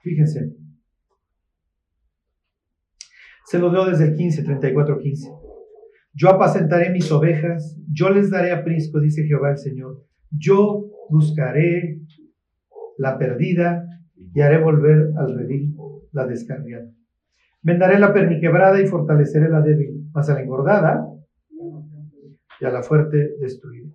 [0.00, 0.54] fíjense,
[3.46, 5.28] se lo dio desde el 15, 34, 15.
[6.12, 10.06] Yo apacentaré mis ovejas, yo les daré aprisco, dice Jehová el Señor.
[10.30, 12.00] Yo buscaré
[12.96, 13.84] la perdida
[14.36, 15.74] y haré volver al redil
[16.12, 16.88] la descarriada.
[17.60, 21.08] Vendaré la perniquebrada y fortaleceré la débil, mas a la engordada
[22.60, 23.90] y a la fuerte destruiré.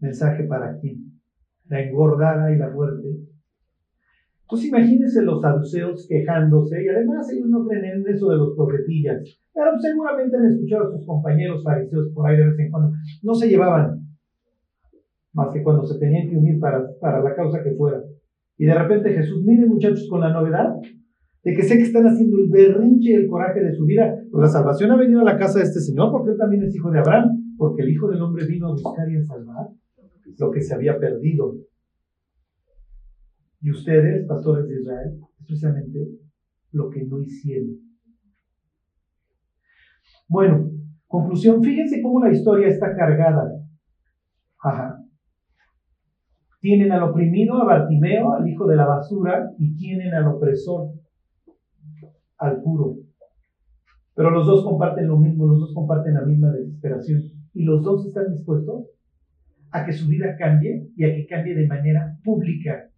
[0.00, 1.13] Mensaje para quién?
[1.68, 3.08] La engordada y la fuerte.
[4.42, 9.22] Entonces imagínense los saduceos quejándose y además ellos no creen en eso de los profetillas.
[9.54, 12.92] Pero seguramente han escuchado a sus compañeros fariseos por ahí de vez en cuando.
[13.22, 14.06] No se llevaban,
[15.32, 18.02] más que cuando se tenían que unir para, para la causa que fuera.
[18.58, 20.74] Y de repente Jesús, miren muchachos, con la novedad
[21.42, 24.14] de que sé que están haciendo el berrinche y el coraje de su vida.
[24.30, 26.74] Pues la salvación ha venido a la casa de este Señor porque él también es
[26.74, 29.68] hijo de Abraham, porque el Hijo del Hombre vino a buscar y a salvar
[30.38, 31.54] lo que se había perdido.
[33.60, 35.98] Y ustedes, pastores de Israel, especialmente
[36.72, 37.78] lo que no hicieron.
[40.28, 40.70] Bueno,
[41.06, 43.50] conclusión, fíjense cómo la historia está cargada.
[44.62, 44.98] Ajá.
[46.60, 50.92] Tienen al oprimido, a Bartimeo, al hijo de la basura, y tienen al opresor,
[52.38, 52.96] al puro.
[54.14, 57.22] Pero los dos comparten lo mismo, los dos comparten la misma desesperación.
[57.52, 58.86] Y los dos están dispuestos
[59.74, 62.88] a que su vida cambie y a que cambie de manera pública.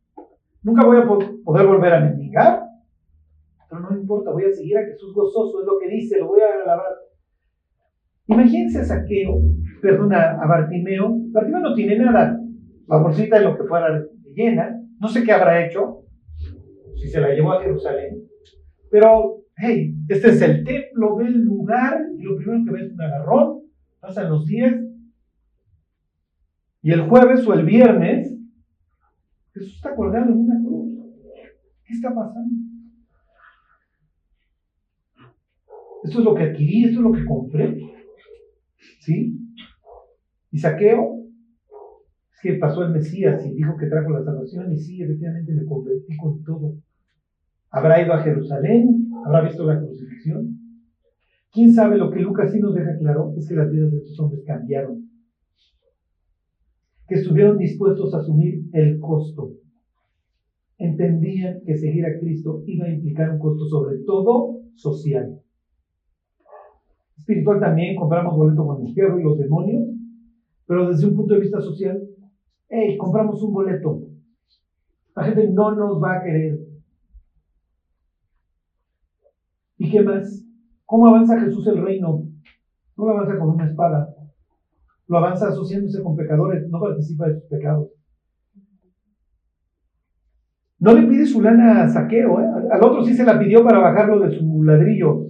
[0.63, 2.61] Nunca voy a poder volver a mendigar,
[3.69, 6.41] pero no importa, voy a seguir a Jesús gozoso, es lo que dice, lo voy
[6.43, 6.93] a alabar.
[8.27, 9.41] Imagínense a Saqueo,
[9.81, 11.17] perdona, a Bartimeo.
[11.33, 12.39] Bartimeo no tiene nada.
[12.89, 14.05] La bolsita de lo que fuera
[14.35, 14.79] llena.
[15.01, 16.03] No sé qué habrá hecho,
[16.97, 18.23] si se la llevó a Jerusalén.
[18.91, 22.93] Pero, hey, este es el templo, ve el lugar, y lo primero que ve es
[22.93, 23.61] un agarrón.
[23.99, 24.75] Pasan los días.
[26.87, 28.33] Y el jueves o el viernes,
[29.53, 30.93] Jesús está colgado en una cruz.
[31.85, 32.55] ¿Qué está pasando?
[36.05, 37.77] Esto es lo que adquirí, esto es lo que compré.
[39.01, 39.37] ¿Sí?
[40.53, 41.25] Y saqueo,
[42.33, 45.67] es que pasó el Mesías y dijo que trajo la salvación y sí, efectivamente le
[45.67, 46.77] convertí con todo.
[47.71, 49.11] ¿Habrá ido a Jerusalén?
[49.25, 50.57] ¿Habrá visto la crucifixión?
[51.51, 53.35] ¿Quién sabe lo que Lucas sí nos deja claro?
[53.37, 55.06] Es que las vidas de estos hombres cambiaron.
[57.09, 59.51] Que estuvieron dispuestos a asumir el costo.
[60.79, 65.37] Entendían que seguir a Cristo iba a implicar un costo sobre todo social
[67.27, 69.83] espiritual también, compramos boleto con el fierro y los demonios,
[70.65, 72.01] pero desde un punto de vista social,
[72.69, 73.99] hey, compramos un boleto.
[75.17, 76.57] La gente no nos va a querer.
[79.79, 80.45] ¿Y qué más?
[80.85, 82.23] ¿Cómo avanza Jesús el reino?
[82.97, 84.07] No lo avanza con una espada.
[85.09, 87.89] Lo avanza asociándose con pecadores, no participa de sus pecados.
[90.79, 92.47] No le pide su lana a saqueo, ¿eh?
[92.71, 95.27] al otro sí se la pidió para bajarlo de su ladrillo.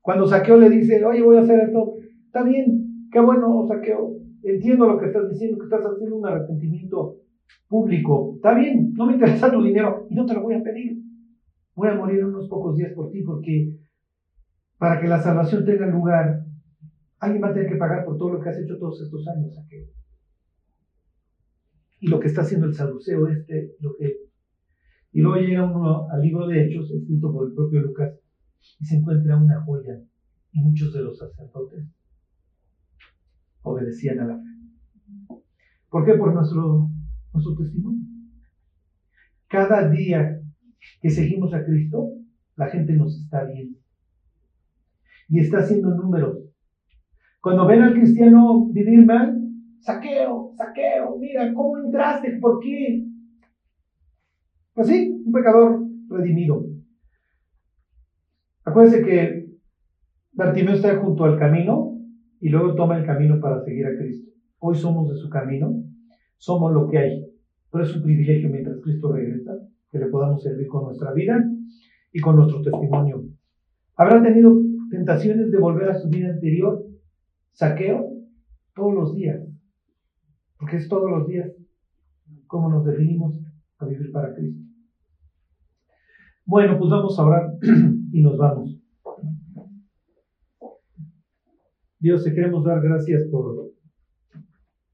[0.00, 1.94] Cuando Saqueo le dice, oye, voy a hacer esto,
[2.26, 7.18] está bien, qué bueno, Saqueo, entiendo lo que estás diciendo, que estás haciendo un arrepentimiento
[7.68, 11.00] público, está bien, no me interesa tu dinero y no te lo voy a pedir.
[11.74, 13.76] Voy a morir unos pocos días por ti porque
[14.76, 16.40] para que la salvación tenga lugar,
[17.22, 19.54] alguien va a tener que pagar por todo lo que has hecho todos estos años,
[19.54, 19.86] Saqueo.
[22.00, 24.16] Y lo que está haciendo el saduceo este, lo que...
[25.12, 28.18] Y luego llega uno al libro de Hechos, escrito por el propio Lucas,
[28.80, 30.02] y se encuentra una joya.
[30.52, 31.86] Y muchos de los sacerdotes
[33.62, 35.38] obedecían a la fe.
[35.90, 36.14] ¿Por qué?
[36.14, 36.90] Por nuestro,
[37.32, 38.04] nuestro testimonio.
[39.46, 40.40] Cada día
[41.00, 42.08] que seguimos a Cristo,
[42.56, 43.78] la gente nos está viendo.
[45.28, 46.51] Y está haciendo números.
[47.42, 49.36] Cuando ven al cristiano vivir mal,
[49.80, 52.38] saqueo, saqueo, mira, ¿cómo entraste?
[52.40, 53.04] ¿Por qué?
[54.72, 56.64] Pues sí, un pecador redimido.
[58.64, 59.46] Acuérdense que
[60.34, 61.98] Bartimeo está junto al camino
[62.40, 64.30] y luego toma el camino para seguir a Cristo.
[64.60, 65.82] Hoy somos de su camino,
[66.36, 67.26] somos lo que hay.
[67.72, 69.50] Pero es un privilegio mientras Cristo regresa
[69.90, 71.44] que le podamos servir con nuestra vida
[72.12, 73.24] y con nuestro testimonio.
[73.96, 74.56] ¿Habrá tenido
[74.92, 76.91] tentaciones de volver a su vida anterior?
[77.52, 78.10] Saqueo
[78.74, 79.40] todos los días,
[80.58, 81.50] porque es todos los días
[82.46, 83.40] como nos definimos
[83.78, 84.60] a vivir para Cristo.
[86.44, 87.50] Bueno, pues vamos a orar
[88.12, 88.78] y nos vamos.
[91.98, 93.70] Dios, te queremos dar gracias por,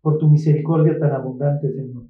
[0.02, 2.04] por tu misericordia tan abundante, Señor.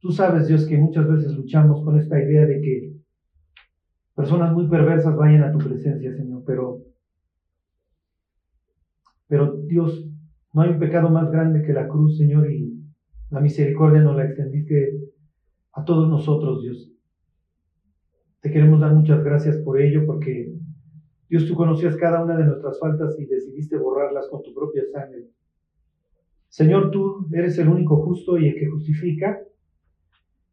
[0.00, 2.92] Tú sabes, Dios, que muchas veces luchamos con esta idea de que
[4.14, 6.82] personas muy perversas vayan a tu presencia, Señor, pero,
[9.28, 10.08] pero Dios,
[10.52, 12.82] no hay un pecado más grande que la cruz, Señor, y
[13.30, 15.00] la misericordia nos la extendiste
[15.72, 16.90] a todos nosotros, Dios.
[18.40, 20.52] Te queremos dar muchas gracias por ello, porque
[21.28, 25.28] Dios, tú conocías cada una de nuestras faltas y decidiste borrarlas con tu propia sangre.
[26.48, 29.40] Señor, tú eres el único justo y el que justifica,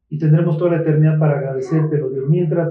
[0.07, 2.29] y tendremos toda la eternidad para agradecértelo, Dios.
[2.29, 2.69] Mientras,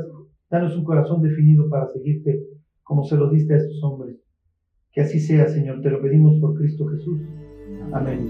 [0.50, 2.42] danos un corazón definido para seguirte
[2.82, 4.16] como se lo diste a estos hombres.
[4.92, 7.20] Que así sea, Señor, te lo pedimos por Cristo Jesús.
[7.92, 8.26] Amén.